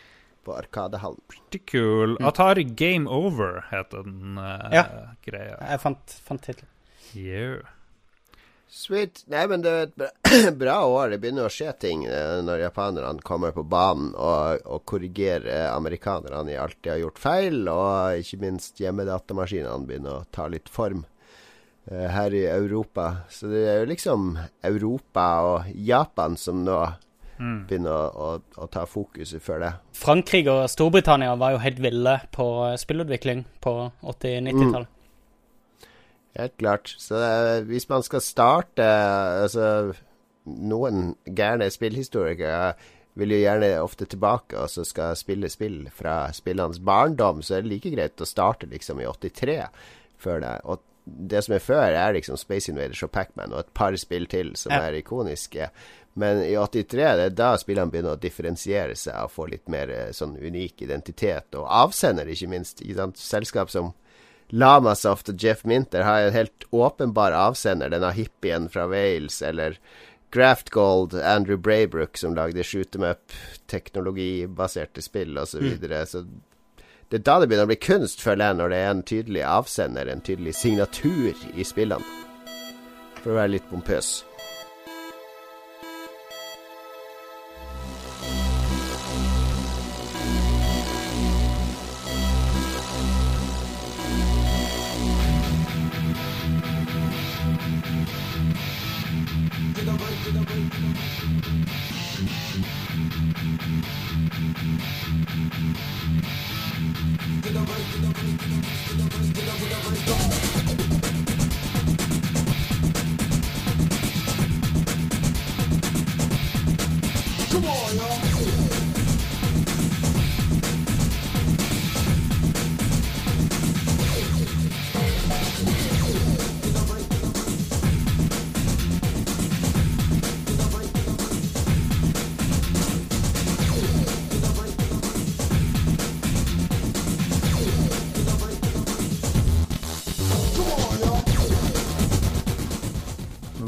[0.46, 1.20] På Arkadehallen.
[1.28, 2.16] Pretty cool.
[2.22, 4.86] Atari Game Over heter den uh, Ja.
[5.26, 5.58] greia.
[5.72, 6.70] Jeg fant, fant tittelen.
[7.16, 7.66] Yeah.
[8.76, 9.22] Sweet.
[9.32, 11.14] Nei, men det er et bra, år.
[11.14, 16.52] Det begynner å skje ting eh, når japanerne kommer på banen og, og korrigerer amerikanerne
[16.52, 21.06] i alt de har gjort feil, og ikke minst hjemmedatamaskinene begynner å ta litt form
[21.88, 23.08] eh, her i Europa.
[23.32, 24.36] Så det er jo liksom
[24.68, 26.84] Europa og Japan som nå
[27.36, 27.66] Mm.
[27.68, 29.72] begynner å, å, å ta fokuset før det.
[30.00, 32.46] Frankrike og Storbritannia var jo helt ville på
[32.80, 33.74] spillutvikling på
[34.08, 34.95] 80-90-tallet.
[36.36, 36.96] Helt klart.
[37.00, 39.96] Så det, hvis man skal starte Altså,
[40.46, 42.74] noen gærne spillhistorikere
[43.16, 47.64] vil jo gjerne ofte tilbake og så skal spille spill fra spillenes barndom, så er
[47.64, 49.56] det like greit å starte liksom i 83
[50.20, 50.58] før det.
[50.68, 54.28] Og det som er før, er liksom Space Invaders og Pacman og et par spill
[54.28, 55.70] til som er ikoniske.
[56.20, 59.92] Men i 83 det er da spillene begynner å differensiere seg og få litt mer
[59.92, 61.56] eh, sånn unik identitet.
[61.60, 62.82] Og avsender, ikke minst.
[62.82, 63.22] Ikke sant?
[63.22, 63.94] Selskap som
[64.50, 67.90] Lamasoft og Jeff Minter har en helt åpenbar avsender.
[67.90, 69.78] Denne hippien fra Wales, eller
[70.32, 73.32] Graftgold, Andrew Braybrook, som lagde shoot them up,
[73.72, 75.58] teknologibaserte spill osv.
[75.58, 75.70] Så, Mm.
[75.80, 76.06] videre.
[76.06, 76.26] så
[77.10, 79.44] det er da det begynner å bli kunst, føler jeg, når det er en tydelig
[79.46, 82.04] avsender, en tydelig signatur i spillene.
[83.22, 84.24] For å være litt pompøs.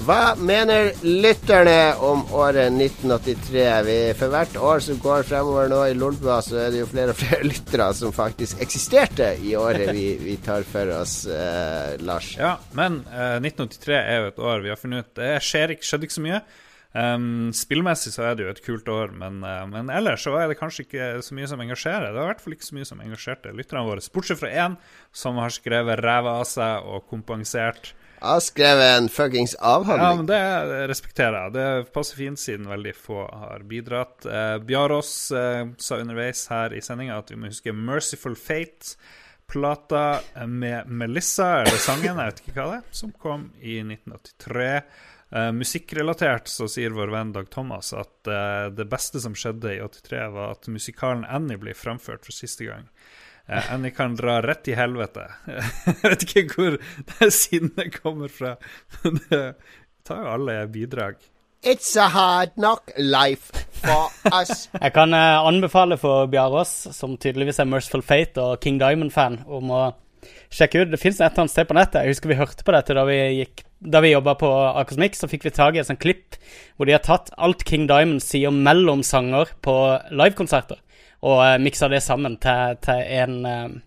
[0.08, 3.64] Hva mener lytterne om året 1983?
[3.84, 7.12] Vi, for hvert år som går fremover nå i Lolbua, så er det jo flere
[7.12, 12.30] og flere lyttere som faktisk eksisterte i året vi, vi tar for oss, eh, Lars.
[12.40, 15.90] Ja, men eh, 1983 er jo et år vi har funnet ut Det skjer ikke,
[15.90, 16.42] skjedde ikke så mye.
[16.96, 20.48] Um, spillmessig så er det jo et kult år, men, uh, men ellers så er
[20.48, 22.14] det kanskje ikke så mye som engasjerer.
[22.14, 24.08] Det er i hvert fall ikke så mye som engasjerte lytterne våre.
[24.16, 24.80] Bortsett fra én
[25.12, 27.92] som har skrevet ræva av seg og kompensert.
[28.18, 30.08] Jeg har skrevet en fuckings avhandling.
[30.08, 31.54] Ja, men det respekterer jeg.
[31.54, 34.26] Det passer fint siden veldig få har bidratt.
[34.26, 38.98] Eh, Bjarås eh, sa underveis her i sendinga at vi må huske 'Merciful Fate'.
[39.48, 44.82] Plata med Melissa, eller sangen, jeg vet ikke hva det er, som kom i 1983.
[45.30, 49.80] Eh, musikkrelatert så sier vår venn Dag Thomas at uh, det beste som skjedde i
[49.84, 52.88] 83, var at musikalen Annie ble framført for siste gang.
[53.48, 55.24] Uh, jeg kan dra rett i helvete.
[55.88, 58.56] Jeg vet ikke hvor det sinnet kommer fra.
[59.04, 59.42] Men det
[60.08, 61.22] tar jo alle bidrag.
[61.68, 64.68] It's a hard knock life for us.
[64.84, 69.86] Jeg kan anbefale for Bjarås, som tydeligvis er Merciful Fate og King Diamond-fan, om å
[70.54, 70.92] sjekke ut.
[70.92, 72.04] Det fins et eller annet sted på nettet.
[72.04, 74.50] Jeg husker vi hørte på dette da vi gikk da vi jobba på
[74.82, 76.38] Akosmik, så fikk vi tak i et sånt klipp
[76.78, 79.76] hvor de har tatt alt King Diamond sier mellom sanger på
[80.10, 80.80] livekonserter,
[81.26, 83.78] og uh, miksa det sammen til, til en uh,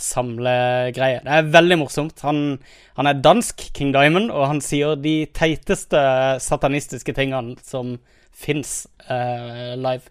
[0.00, 1.20] samlegreie.
[1.24, 2.20] Det er veldig morsomt.
[2.24, 2.58] Han,
[2.96, 6.00] han, er dansk, King Diamond, og han sier de teiteste
[6.42, 7.96] satanistiske tingene som
[8.34, 10.10] fins uh, live.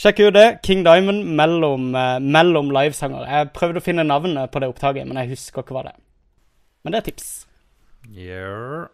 [0.00, 0.48] Sjekk ut det.
[0.64, 3.26] King Diamond mellom, uh, mellom livesanger.
[3.28, 6.00] Jeg prøvde å finne navnet på det opptaket, men jeg husker ikke hva det er.
[6.84, 7.28] Men det er tips.
[8.08, 8.88] Yeah.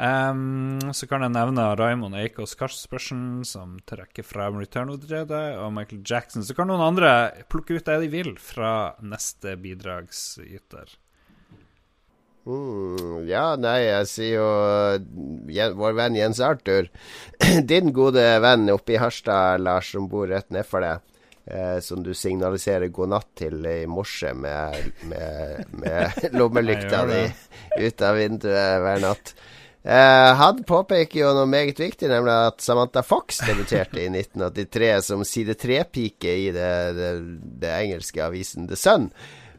[0.00, 5.42] Um, så kan jeg nevne Raymond Eikås Kaspersen, som trekker frem Return of the Jedi,
[5.60, 6.46] og Michael Jackson.
[6.46, 7.10] Så kan noen andre
[7.52, 10.96] plukke ut det de vil fra neste bidragsyter.
[12.48, 16.88] Mm, ja, nei, jeg sier jo vår venn Jens Arthur.
[17.70, 21.06] Din gode venn oppe i Harstad, Lars, som bor rett nedfor deg.
[21.44, 24.76] Eh, som du signaliserer god natt til i morse med,
[25.10, 27.24] med, med lommelykta di
[27.80, 29.34] ut av vinduet hver natt.
[29.82, 35.24] Eh, han påpeker jo noe meget viktig, nemlig at Samantha Fox debuterte i 1983 som
[35.24, 37.12] side tre-pike i det, det,
[37.62, 39.08] det engelske avisen The Sun.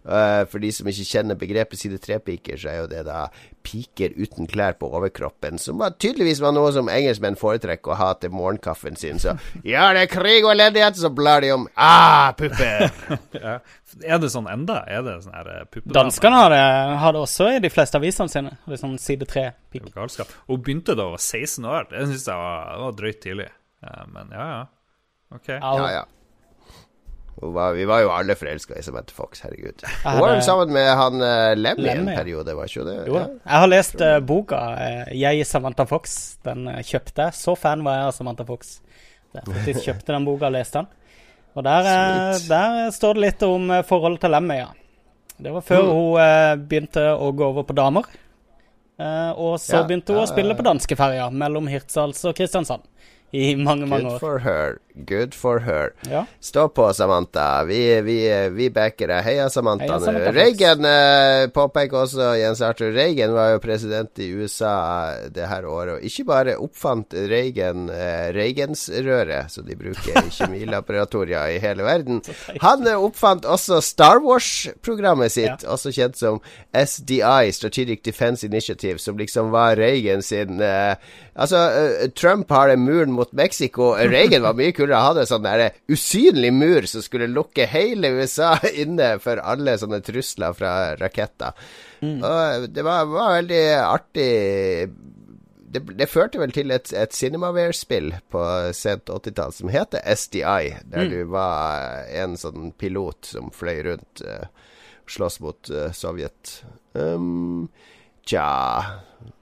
[0.02, 3.28] Uh, for de som ikke kjenner begrepet side tre-piker, så er jo det da
[3.62, 8.08] piker uten klær på overkroppen, som var, tydeligvis var noe som engelskmenn foretrekker å ha
[8.18, 9.22] til morgenkaffen sin.
[9.22, 12.88] Så ja, det er krig og elendighet, så blar de om ah, pupper.
[13.38, 13.60] ja.
[14.08, 14.80] Er det sånn enda?
[14.90, 15.94] Er det sånn her puppedame?
[16.00, 16.64] Danskene har det,
[17.04, 18.56] har det også i de fleste avisene sine.
[18.66, 19.92] Det er sånn side tre-pik.
[19.94, 20.32] Galskap.
[20.50, 21.92] Hun begynte da hun var 16 år.
[21.92, 23.52] Det syns jeg var, var, drøyt tidlig.
[23.86, 24.66] Ja, men ja, ja.
[25.36, 25.54] Ok.
[25.54, 26.04] Ja, ja.
[27.36, 29.84] Var, vi var jo alle forelska i Samantha Fox, herregud.
[30.04, 32.96] Hun var jo sammen med han uh, Lemmy en periode, var ikke det?
[33.08, 33.28] Jo, ja.
[33.46, 36.18] Jeg har lest uh, boka uh, 'Jeg, Samantha Fox'.
[36.46, 37.34] Den uh, kjøpte jeg.
[37.34, 38.76] Så fan var jeg av Samantha Fox.
[39.34, 40.92] Jeg faktisk kjøpte den boka og leste den.
[41.56, 41.88] Og der,
[42.48, 44.70] der står det litt om forholdet til Lemmy, ja.
[45.42, 45.90] Det var før mm.
[45.96, 48.06] hun begynte å gå over på damer.
[49.34, 52.86] og så ja, begynte hun å spille på danskeferja mellom Hirtshals og Kristiansand
[53.44, 54.12] i mange, mange år.
[54.12, 54.78] Good for her.
[54.94, 55.94] Good for her.
[56.10, 56.26] Ja.
[56.40, 57.64] Stå på, Samantha.
[57.64, 59.24] Vi, vi, vi backer deg.
[59.24, 59.88] Heia, Samantha.
[59.88, 64.74] Heia, Samantha Reagan eh, påpeker også Jens Arthur Reagan var jo president i USA
[65.32, 65.94] det her året.
[65.96, 72.20] Og ikke bare oppfant Reagan eh, Reagans-røret, som de bruker i kjemilaboratorier i hele verden.
[72.60, 75.72] Han oppfant også Star Wars-programmet sitt, ja.
[75.72, 76.44] også kjent som
[76.76, 80.96] SDI, Strategic Defense Initiative, som liksom var Reagan sin eh,
[81.36, 83.92] Altså, uh, Trump har den muren mot Mexico.
[83.96, 84.98] Reagan var mye kulere.
[84.98, 90.02] Han hadde sånn der usynlig mur som skulle lukke hele USA inne for alle sånne
[90.06, 91.56] trusler fra raketter.
[92.02, 92.20] Mm.
[92.20, 94.30] Og det var, var veldig artig
[95.72, 98.42] det, det, førte vel til et, et Cinemaware-spill på
[98.76, 101.14] sent 80-tall som heter SDI, der mm.
[101.14, 104.50] du var en sånn pilot som fløy rundt uh,
[105.06, 106.58] og sloss mot uh, Sovjet.
[106.92, 107.70] Um,
[108.28, 108.50] tja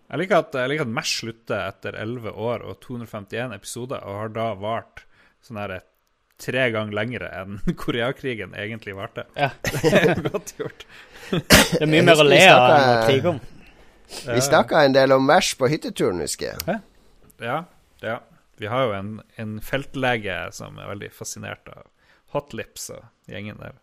[0.10, 4.24] jeg liker at, jeg liker at Mash slutter etter 11 år og 251 episoder, og
[4.24, 5.05] har da vart
[5.45, 5.76] sånn her
[6.39, 9.28] tre ganger lengre enn Koreakrigen egentlig varte.
[9.36, 9.51] Ja.
[9.84, 10.86] det er godt gjort.
[11.30, 13.41] det er mye mer å le av enn å krige om.
[14.10, 16.80] Vi snakka en del om Mash på hytteturen, husker jeg.
[17.43, 17.62] Ja,
[18.01, 18.18] ja.
[18.60, 21.86] Vi har jo en, en feltlege som er veldig fascinert av
[22.34, 23.78] hotlips og gjengen der.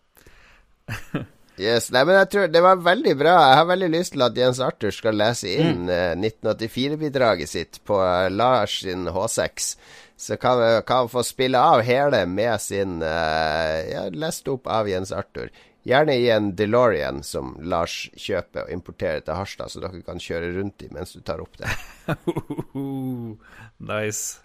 [1.57, 3.35] Yes, nei, men jeg tror Det var veldig bra.
[3.49, 5.89] Jeg har veldig lyst til at Jens Arthur skal lese inn mm.
[5.89, 9.71] uh, eh, 1984-bidraget sitt på uh, Lars sin H6.
[10.17, 15.13] Så kan han få spille av hele med sin uh, Ja, lest opp av Jens
[15.13, 15.49] Arthur.
[15.87, 20.51] Gjerne i en DeLorean som Lars kjøper og importerer til Harstad, så dere kan kjøre
[20.57, 21.71] rundt i mens du tar opp det.
[23.93, 24.41] nice.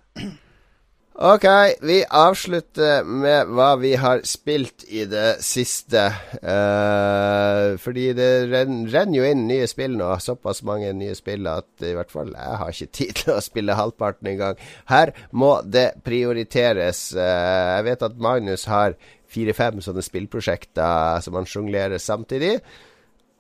[1.15, 1.45] Ok,
[1.85, 6.07] vi avslutter med hva vi har spilt i det siste.
[6.41, 10.09] Uh, fordi det ren- renner jo inn nye spill nå.
[10.25, 13.77] Såpass mange nye spill at i hvert fall jeg har ikke tid til å spille
[13.79, 14.57] halvparten engang.
[14.89, 17.11] Her må det prioriteres.
[17.13, 18.97] Uh, jeg vet at Magnus har
[19.33, 22.57] fire-fem sånne spillprosjekter som han sjonglerer samtidig.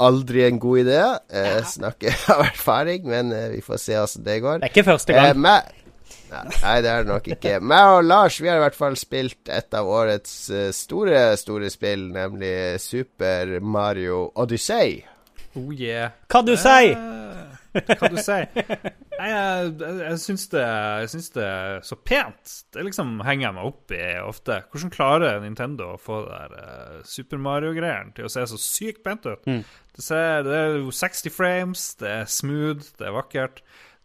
[0.02, 1.00] Aldri en god idé.
[1.30, 4.58] Eh, snakker av erfaring, men eh, vi får se åssen det går.
[4.62, 5.28] Det er ikke første gang.
[5.36, 5.81] Eh,
[6.32, 7.54] Nei, det er det nok ikke.
[7.60, 11.70] Meg og Lars vi har i hvert fall spilt et av årets eh, store, store
[11.72, 15.02] spill, nemlig Super Mario Odyssey.
[15.58, 16.14] Oh yeah.
[16.32, 16.96] Hva du sier?
[16.96, 18.48] Eh, Hva du sier?
[19.22, 22.54] Nei, jeg, jeg, jeg, syns det, jeg syns det er så pent.
[22.74, 24.58] Det liksom henger jeg meg opp i ofte.
[24.72, 29.04] Hvordan klarer Nintendo å få det der uh, Super Mario-greiene til å se så sykt
[29.06, 29.46] pent ut?
[29.46, 29.62] Mm.
[29.92, 33.62] Det, ser, det er jo 60 frames, det er smooth, det er vakkert.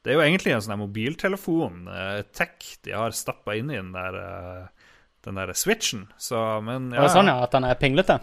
[0.07, 3.91] Det er jo egentlig en sånn mobiltelefon, uh, tech, de har stappa inn i den
[3.91, 4.95] der, uh,
[5.27, 6.07] den der switchen.
[6.15, 7.41] Så, men Er det sånn, ja?
[7.43, 8.21] At den er pinglete?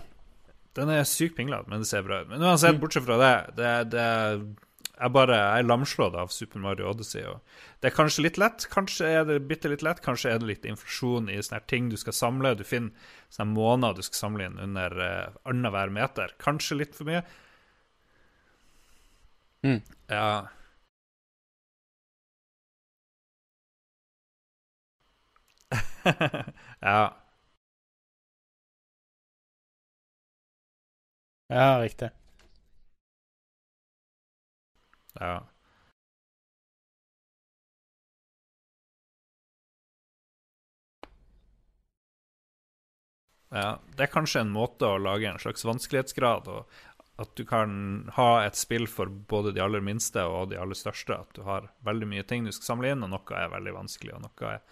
[0.74, 2.30] den er sykt pinglete, men det ser bra ut.
[2.30, 4.06] Men uansett, bortsett fra det, det, det
[4.94, 7.22] jeg bare jeg er lamslått av Super Mario Odyssey.
[7.82, 10.66] Det er kanskje litt lett, kanskje er det bitte litt lett, kanskje er det litt
[10.70, 12.54] inflasjon i sånne ting du skal samle.
[12.58, 16.34] Du finner sånne måneder du skal samle inn under uh, annenhver meter.
[16.42, 17.24] Kanskje litt for mye.
[19.66, 19.80] Mm.
[20.10, 20.28] Ja.
[26.80, 27.14] ja.
[31.48, 32.10] Ja, riktig.
[35.20, 35.46] Ja.
[43.54, 46.72] Ja, det er kanskje en måte å lage en slags vanskelighetsgrad og
[47.22, 47.74] at du kan
[48.16, 51.14] ha et spill for både de aller minste og de aller største.
[51.14, 54.16] At du har veldig mye ting du skal samle inn, og noe er veldig vanskelig,
[54.16, 54.64] og noe er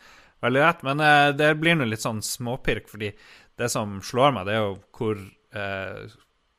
[0.42, 0.82] veldig rett.
[0.88, 3.12] Men eh, det blir nå litt sånn småpirk, fordi
[3.60, 5.22] det som slår meg, det er jo hvor
[5.54, 6.12] eh,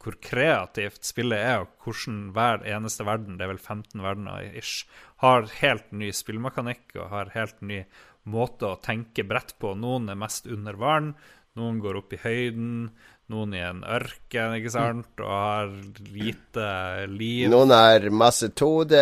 [0.03, 4.83] hvor kreativt spillet er, og hvordan hver eneste verden, det er vel 15 verdener ish,
[5.23, 7.83] har helt ny spillmekanikk og har helt ny
[8.27, 9.73] måte å tenke brett på.
[9.79, 11.13] Noen er mest under vann,
[11.59, 12.91] noen går opp i høyden,
[13.31, 15.73] noen i en ørken, ikke sant, og har
[16.11, 16.67] lite
[17.07, 17.47] liv.
[17.53, 18.99] Noen har masse 2D,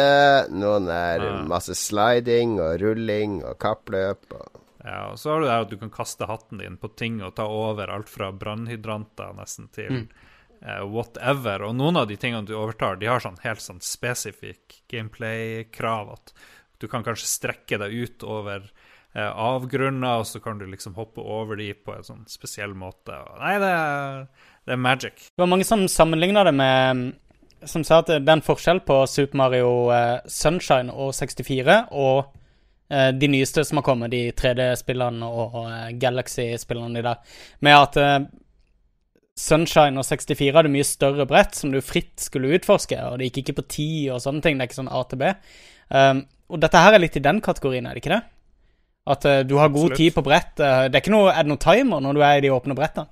[0.53, 4.29] noen er masse sliding og rulling og kappløp.
[4.37, 7.19] Og Ja, og så har du det at du kan kaste hatten din på ting
[7.21, 10.07] og ta over alt fra brannhydranter nesten til Mm.
[10.65, 11.63] uh, whatever.
[11.67, 16.11] Og noen av de tingene du overtar, de har sånn helt sånn spesifikk gameplay-krav.
[16.13, 16.33] At
[16.81, 18.65] du kan kanskje strekke deg ut over
[19.15, 23.13] uh, avgrunner, og så kan du liksom hoppe over de på en sånn spesiell måte.
[23.13, 24.27] Og, nei, det er,
[24.65, 25.27] det er magic.
[25.29, 27.11] Det var mange som sammenligna det med
[27.69, 32.31] Som sa at det er en forskjell på Super Mario eh, Sunshine og 64 og
[32.91, 38.17] de nyeste som har kommet, de 3D-spillene og eh, Galaxy-spillene de der, med at eh,
[39.41, 43.45] Sunshine og 64 hadde mye større brett som du fritt skulle utforske, og det gikk
[43.45, 44.57] ikke på tid og sånne ting.
[44.57, 45.31] Det er ikke sånn A til B.
[45.87, 46.21] Um,
[46.51, 48.21] og dette her er litt i den kategorien, er det ikke det?
[49.11, 49.97] At uh, du har god Absolutt.
[49.97, 50.53] tid på brett.
[50.59, 52.77] Uh, det er, ikke noe, er det noe timer når du er i de åpne
[52.77, 53.09] brettene?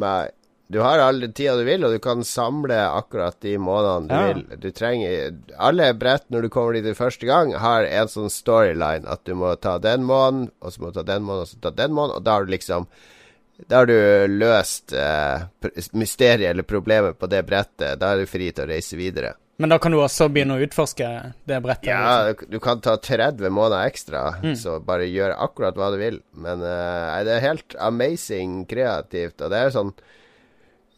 [0.00, 0.24] Nei.
[0.70, 4.26] Du har all tida du vil, og du kan samle akkurat de månedene du Ja.
[4.34, 4.42] vil.
[4.60, 9.24] Du trenger Alle brett når du kommer dit første gang, har en sånn storyline at
[9.24, 11.70] du må ta den måneden, og så må du ta den måneden, og så ta
[11.70, 12.86] den måneden, og da har du liksom
[13.68, 15.40] Da har du løst eh,
[15.92, 17.98] mysteriet eller problemet på det brettet.
[17.98, 19.32] Da er du fri til å reise videre.
[19.58, 21.86] Men da kan du også begynne å utforske det brettet?
[21.90, 24.54] Ja, du- du kan ta 30 måneder ekstra, Mm.
[24.54, 26.20] så bare gjør akkurat hva du vil.
[26.36, 29.92] Men eh, det er helt amazing kreativt, og det er jo sånn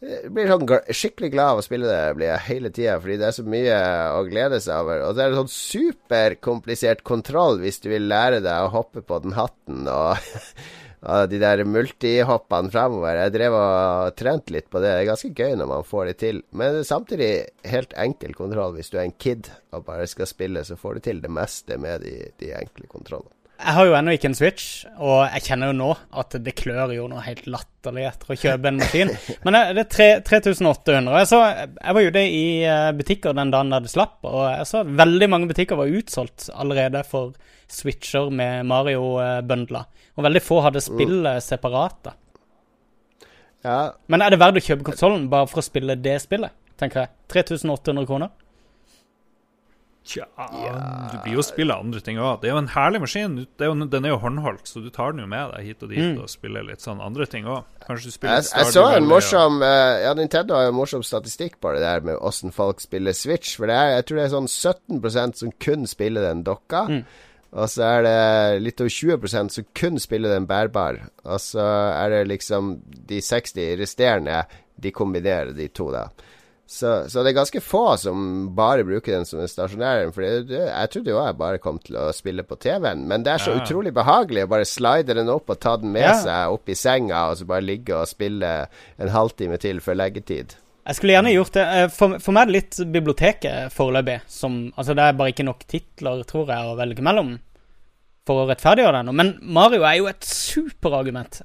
[0.01, 0.65] jeg blir sånn
[0.97, 3.79] skikkelig glad av å spille det blir jeg hele tida, fordi det er så mye
[4.17, 5.03] å glede seg over.
[5.05, 9.19] Og det er en sånn superkomplisert kontroll hvis du vil lære deg å hoppe på
[9.27, 10.31] den hatten og,
[11.13, 13.21] og de der multihoppene framover.
[13.27, 14.95] Jeg drev og trente litt på det.
[14.95, 16.41] Det er ganske gøy når man får det til.
[16.55, 17.33] Men det er samtidig
[17.75, 18.79] helt enkel kontroll.
[18.79, 21.77] Hvis du er en kid og bare skal spille, så får du til det meste
[21.83, 23.40] med de, de enkle kontrollene.
[23.61, 25.89] Jeg har jo ennå ikke en Switch, og jeg kjenner jo nå
[26.23, 29.13] at det klør jo noe helt latterlig etter å kjøpe en maskin.
[29.45, 31.11] Men det det er 3800.
[31.21, 34.81] Jeg, så, jeg var ute i eh, butikker den dagen det slapp, og jeg så
[34.81, 37.37] at veldig mange butikker var utsolgt allerede for
[37.71, 39.87] Switcher med Mario-bøndler.
[40.17, 42.01] Og veldig få hadde spillet separat.
[42.09, 42.17] da.
[43.65, 47.05] Ja, Men er det verdt å kjøpe konsollen bare for å spille det spillet, tenker
[47.05, 47.13] jeg?
[47.37, 48.33] 3800 kroner?
[50.11, 50.25] Tja,
[51.13, 52.41] du blir jo å andre ting òg.
[52.43, 53.37] Det er jo en herlig maskin.
[53.47, 55.83] Det er jo, den er jo håndholdt, så du tar den jo med deg hit
[55.87, 56.23] og dit Mm.
[56.25, 57.63] og spiller litt sånn andre ting òg.
[57.87, 61.03] Kanskje du spiller Jeg, jeg så en morsom og- eh, Ja, Nintendo har jo morsom
[61.07, 63.57] statistikk på det der med åssen folk spiller Switch.
[63.57, 66.87] For det er, jeg tror det er sånn 17% som kun spiller den dokka.
[66.89, 67.05] Mm.
[67.53, 71.01] Og så er det litt over 20% som kun spiller den bærbar.
[71.25, 71.59] Og så
[71.95, 74.45] er det liksom de 60 resterende,
[74.79, 76.09] de kombinerer de to, da.
[76.71, 78.19] Så, så det er ganske få som
[78.55, 80.13] bare bruker den som en stasjonær.
[80.15, 83.01] For jeg trodde jo jeg bare kom til å spille på TV-en.
[83.11, 83.65] Men det er så Ja.
[83.65, 86.15] utrolig behagelig å bare slide den opp og ta den med Ja.
[86.23, 88.69] seg opp i senga, og så bare ligge og spille
[89.01, 90.55] en halvtime til før leggetid.
[90.87, 91.67] Jeg skulle gjerne gjort det.
[91.67, 94.21] Eh, For, for meg er det litt biblioteket foreløpig.
[94.29, 97.39] Som, altså det er bare ikke nok titler, tror jeg, å velge mellom
[98.27, 99.15] for å rettferdiggjøre det.
[99.19, 101.41] Men Mario er jo et superargument.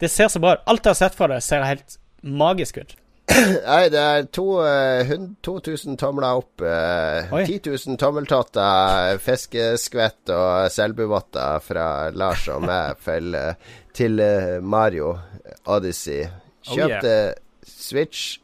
[0.00, 0.64] Det ser så bra ut.
[0.66, 2.96] Alt jeg har sett fra det, ser helt magisk ut.
[3.68, 5.10] Nei, det er to, uh,
[5.44, 6.62] 2000 tomler opp.
[6.62, 7.44] Uh, Oi.
[7.46, 15.14] 10 000 tommeltotter, fiskeskvett og selbuvotter fra Lars og meg til, eh, til uh, Mario
[15.68, 16.24] Odyssey.
[16.24, 17.14] Oh, Kjøpte
[17.68, 18.38] Switch.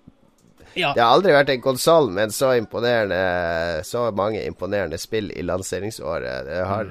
[0.74, 0.90] Ja.
[0.92, 2.50] Det har aldri vært en konsoll med så
[3.86, 6.46] Så mange imponerende spill i lanseringsåret.
[6.48, 6.90] Det har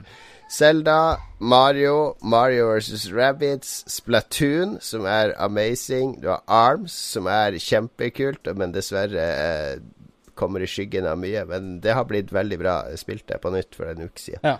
[0.51, 3.07] Zelda, Mario, Mario vs.
[3.11, 6.19] Rabbids, Splatoon, som er amazing.
[6.21, 9.79] Du har Arms, som er kjempekult, men dessverre eh,
[10.37, 11.45] kommer i skyggen av mye.
[11.49, 12.75] Men det har blitt veldig bra.
[12.91, 14.45] Jeg spilte på nytt for en uke siden.
[14.45, 14.57] Ja.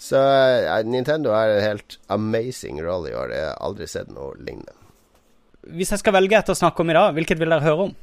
[0.00, 3.34] Så eh, Nintendo har en helt amazing rolle i år.
[3.34, 4.76] Jeg har aldri sett noe lignende.
[5.76, 7.98] Hvis jeg skal velge et å snakke om i dag, hvilket vil dere høre om?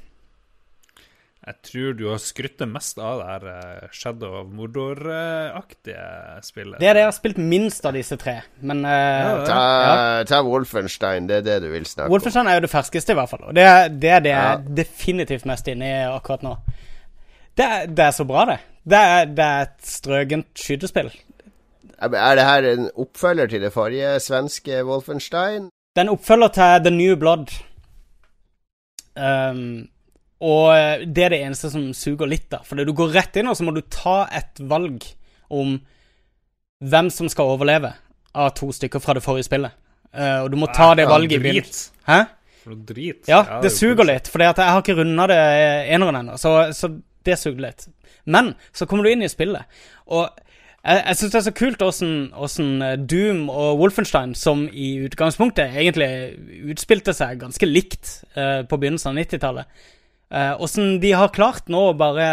[1.47, 6.07] Jeg tror du har skrytt mest av det her eh, Shadow of Mordor-aktige
[6.43, 6.75] spillet.
[6.81, 8.33] Det er det jeg har spilt minst av disse tre.
[8.67, 10.25] Men eh, Ta, ja.
[10.27, 12.15] ta Wolfenstein, det er det du vil snakke om.
[12.17, 13.45] Wolfenstein er jo det ferskeste, i hvert fall.
[13.47, 13.63] Og det,
[14.03, 14.57] det er det jeg Ja.
[14.57, 16.57] er definitivt mest inne i akkurat nå.
[17.57, 18.59] Det, det er så bra, det.
[18.87, 21.13] Det er, det er et strøgent skytespill.
[21.97, 25.71] Er det her en oppfølger til det forrige svenske Wolfenstein?
[25.95, 27.55] Det er en oppfølger til The New Blood.
[29.17, 29.87] Um,
[30.37, 32.61] og det er det eneste som suger litt, da.
[32.65, 35.05] For du går rett inn, og så må du ta et valg
[35.53, 35.77] om
[36.85, 37.93] hvem som skal overleve
[38.37, 39.73] av to stykker fra det forrige spillet.
[40.13, 41.93] Uh, og du må ta det valget i begynnelsen.
[42.07, 42.23] Hæ?
[42.67, 43.29] Drit.
[43.31, 45.37] Ja, det suger litt, for jeg har ikke runda det
[45.93, 46.35] eneren ennå.
[46.41, 46.89] Så, så
[47.23, 47.85] det suger litt.
[48.27, 49.63] Men så kommer du inn i spillet,
[50.11, 50.27] og
[50.87, 55.75] jeg, jeg syns det er så kult åssen eh, Doom og Wolfenstein, som i utgangspunktet
[55.79, 56.09] egentlig
[56.71, 59.81] utspilte seg ganske likt uh, på begynnelsen av 90-tallet,
[60.29, 62.25] åssen de har klart nå å bare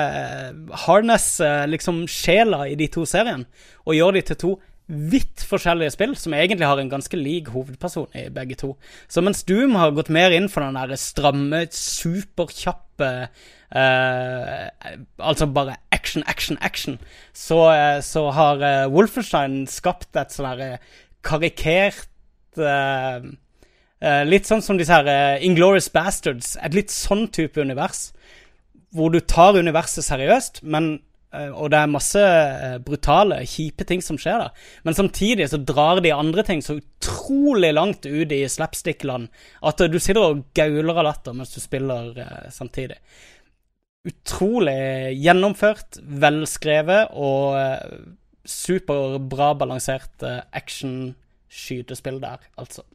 [0.84, 3.46] harness harnesse liksom sjela i de to seriene,
[3.86, 4.54] og gjøre de til to
[4.86, 8.74] vidt forskjellige spill, som egentlig har en ganske lik hovedperson i begge to.
[9.08, 13.10] Så mens Doom har gått mer inn for den der stramme, superkjappe
[13.72, 16.98] eh, Altså bare action, action, action,
[17.32, 20.76] så, eh, så har eh, Wolfenstein skapt et sånn
[21.24, 23.32] karikert eh, eh,
[24.28, 26.54] Litt sånn som disse her uh, Inglorious Bastards.
[26.60, 28.10] Et litt sånn type univers.
[28.94, 30.92] Hvor du tar universet seriøst, men
[31.34, 34.68] eh, og det er masse eh, brutale, kjipe ting som skjer der.
[34.86, 39.32] Men samtidig så drar de andre ting så utrolig langt ut i slapstick-land
[39.66, 43.00] at eh, du sitter og gauler av latter mens du spiller eh, samtidig.
[44.06, 44.78] Utrolig
[45.18, 48.00] gjennomført, velskrevet og eh,
[48.46, 52.86] superbra balansert eh, action-skytespill der, altså.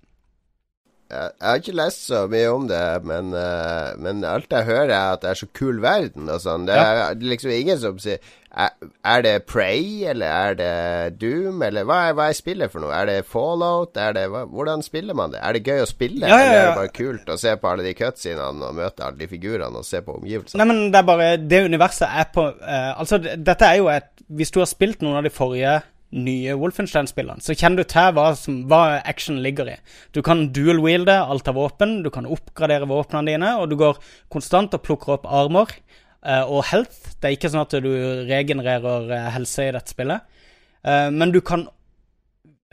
[1.09, 5.15] Jeg, har ikke lest så mye om det, men, eh, men alt jeg hører, er
[5.15, 6.67] at det er så kul verden og sånn.
[6.69, 8.69] Det er er liksom ingen som sier er,
[9.05, 12.93] er det Prey, eller er det Doom, eller hva er, hva er spillet for noe?
[12.95, 13.97] Er det Fallout?
[13.97, 15.41] Er det, hva, hvordan spiller man det?
[15.45, 17.69] Er det gøy å spille, Ja, ja, eller er det bare kult å se på
[17.69, 20.61] alle de cutsidene og møte alle de figurene og se på omgivelsene?
[20.61, 24.09] Nei, men det er bare Det universet er på uh, Altså, dette er jo et
[24.39, 25.79] Hvis du har spilt noen av de forrige
[26.15, 29.77] nye Wolfenstein-spillene, så kjenner du til hva, som, hva action ligger i.
[30.15, 33.99] Du kan dual-wielde alt av våpen, du kan oppgradere våpnene dine, og du går
[34.33, 35.69] konstant og plukker opp armor
[36.25, 37.13] uh, og health.
[37.19, 37.91] Det er ikke sånn at du
[38.29, 40.25] regenererer eh, helse i dette spillet,
[40.87, 41.67] uh, men du kan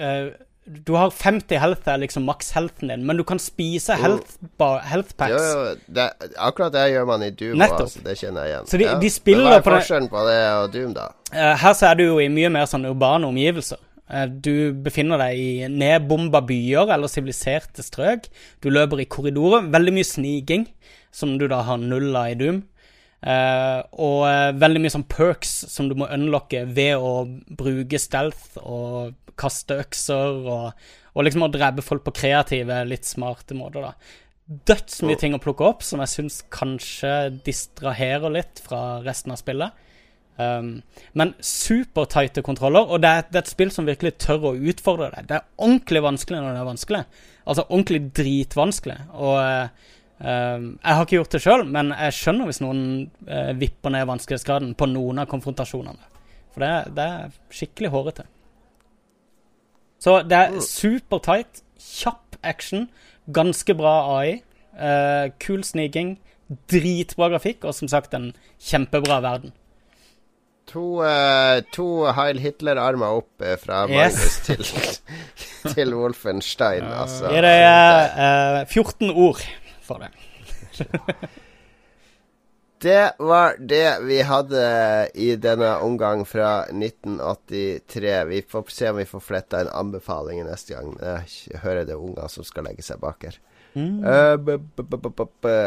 [0.01, 0.33] eh,
[0.67, 5.13] Du har 50 health, er liksom maks-healthen din, men du kan spise health, bar, health
[5.17, 5.31] packs.
[5.37, 6.07] Jo, jo, det,
[6.43, 8.67] akkurat det gjør man i Doom altså, det kjenner jeg igjen.
[8.73, 11.07] Så de- de spiller Men hva er på det- forskjellen på det og Doom, da?
[11.33, 13.79] Eh, her så er du jo i mye mer sånn urbane omgivelser.
[14.11, 18.27] Eh, du befinner deg i nedbomba byer eller siviliserte strøk.
[18.61, 19.71] Du løper i korridorer.
[19.71, 20.67] Veldig mye sniking,
[21.13, 22.65] som du da har null av i Doom.
[23.27, 27.25] Uh, og uh, veldig mye sånn perks som du må unlocke ved å
[27.57, 33.57] bruke stealth og kaste økser og, og liksom å drepe folk på kreative, litt smarte
[33.59, 34.23] måter, da.
[34.47, 37.13] Dødsmye ting å plukke opp som jeg syns kanskje
[37.47, 39.83] distraherer litt fra resten av spillet.
[40.37, 40.83] Um,
[41.17, 45.09] men supertighte kontroller, og det er, det er et spill som virkelig tør å utfordre
[45.15, 45.29] deg.
[45.31, 47.03] Det er ordentlig vanskelig når det er vanskelig.
[47.47, 48.99] Altså ordentlig dritvanskelig.
[49.17, 52.85] Og um, jeg har ikke gjort det sjøl, men jeg skjønner hvis noen
[53.31, 56.13] uh, vipper ned vanskelighetsgraden på noen av konfrontasjonene.
[56.55, 58.29] For det, det er skikkelig hårete.
[60.07, 62.85] Så det er super tight, kjapp action,
[63.35, 64.37] ganske bra AI,
[64.79, 66.13] uh, kul sniking,
[66.71, 68.29] dritbra grafikk og som sagt en
[68.63, 69.51] kjempebra verden.
[70.71, 74.15] To, uh, to Heil Hitler-armer opp fra fra Yes.
[74.15, 74.95] Magnus til,
[75.75, 77.27] til Wolfenstein, altså.
[77.35, 79.43] Er deg uh, 14 ord
[79.83, 80.15] for det.
[82.83, 84.63] Det var det vi hadde
[85.15, 88.25] i denne omgang fra 1983.
[88.29, 90.93] Vi får se om vi får fletta en anbefaling neste gang.
[91.01, 93.39] Jeg hører det er unger som skal legge seg bak her.
[93.77, 94.05] Mm.
[94.05, 94.37] Eh,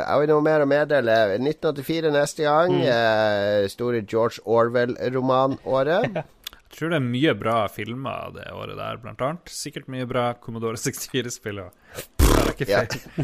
[0.05, 1.17] Har vi noe mer å meddele?
[1.37, 2.77] 1984 neste gang.
[2.77, 2.85] Mm.
[2.93, 6.13] eh, store George Orwell-romanåret.
[6.69, 9.49] Jeg tror det er mye bra filmer det året der, blant annet.
[9.49, 11.63] Sikkert mye bra Commodore 64-spill.
[12.69, 12.81] Ja.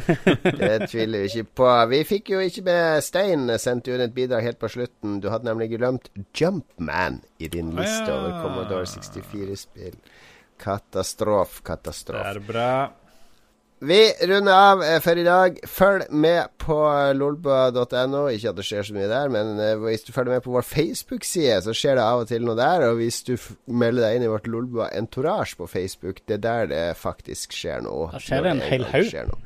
[0.59, 1.69] Det tviler vi ikke på.
[1.91, 5.19] Vi fikk jo ikke med Stein sendte ut et bidrag helt på slutten.
[5.23, 8.19] Du hadde nemlig glemt Jumpman i din liste Ah, ja.
[8.19, 9.97] over Commodore 64-spill.
[10.61, 12.21] Katastrof, katastrof.
[12.23, 12.69] Det er bra.
[13.79, 15.57] Vi runder av eh, for i dag.
[15.67, 16.77] Følg med på
[17.17, 18.21] lolbua.no.
[18.31, 20.63] Ikke at det skjer så mye der, men eh, hvis du følger med på vår
[20.69, 22.87] Facebook-side, så skjer det av og til noe der.
[22.87, 23.35] Og hvis du
[23.67, 27.83] melder deg inn i vårt Lolbua Entourage på Facebook, det er der det faktisk skjer
[27.85, 28.09] noe.
[28.15, 29.37] Da skjer det en hel haug.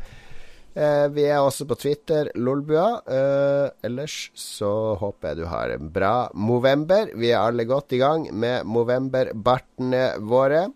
[0.77, 3.01] Eh, vi er også på Twitter, Lolbua.
[3.09, 7.15] Eh, ellers så håper jeg du har en bra Movember.
[7.17, 10.67] Vi er alle godt i gang med Movember-bartene våre.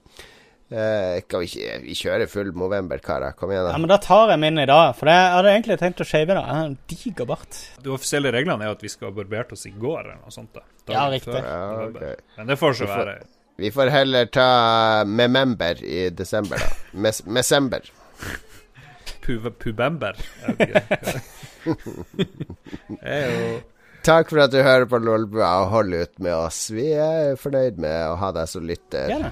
[0.73, 3.35] Eh, skal vi ikke Vi kjører full Movember, karer.
[3.37, 3.73] Kom igjen, da.
[3.75, 6.31] Ja, men Da tar jeg min i dag, for jeg hadde egentlig tenkt å shave
[6.33, 7.59] da Jeg har en diger bart.
[7.85, 10.49] De offisielle reglene er at vi skal ha barbert oss i går, eller noe sånt.
[10.55, 10.63] da.
[10.87, 11.33] Dagen Ja, riktig.
[11.35, 11.45] før.
[11.45, 12.15] Ja, okay.
[12.39, 13.17] Men det får så være.
[13.61, 14.47] Vi får heller ta
[15.05, 16.71] Memember i desember, da.
[16.93, 17.85] Mes Mesember.
[19.23, 20.17] Pubember.
[23.03, 23.61] Er
[24.03, 26.65] Takk for at du hører på Lolbua og holder ut med oss.
[26.75, 29.07] Vi er fornøyd med å ha deg som lytter.
[29.13, 29.31] Gjerne.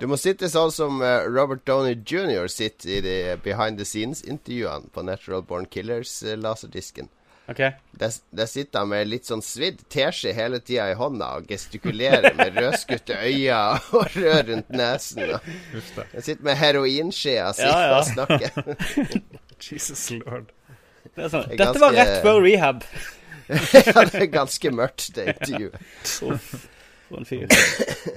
[0.00, 2.46] Du må sitte sånn som eh, Robert Downey jr.
[2.48, 7.10] sitter i de behind the scenes-intervjuene på Natural Born Killers-laserdisken.
[7.50, 7.72] Okay.
[7.98, 12.30] Der, der sitter han med litt sånn svidd teskje hele tida i hånda og gestikulerer
[12.38, 13.58] med rødskutte øyne
[13.98, 15.34] og rød rundt nesen.
[15.34, 17.98] Han sitter med heroinskjea si Ja, ja.
[17.98, 19.20] og snakker.
[19.66, 20.48] Jesus lord.
[21.10, 21.48] Det er sånn.
[21.50, 22.86] Det er Dette var rett før rehab.
[23.50, 25.76] ja, det er ganske mørkt, det intervjuet.
[26.30, 26.54] Uff,
[27.10, 28.16] for en fyr.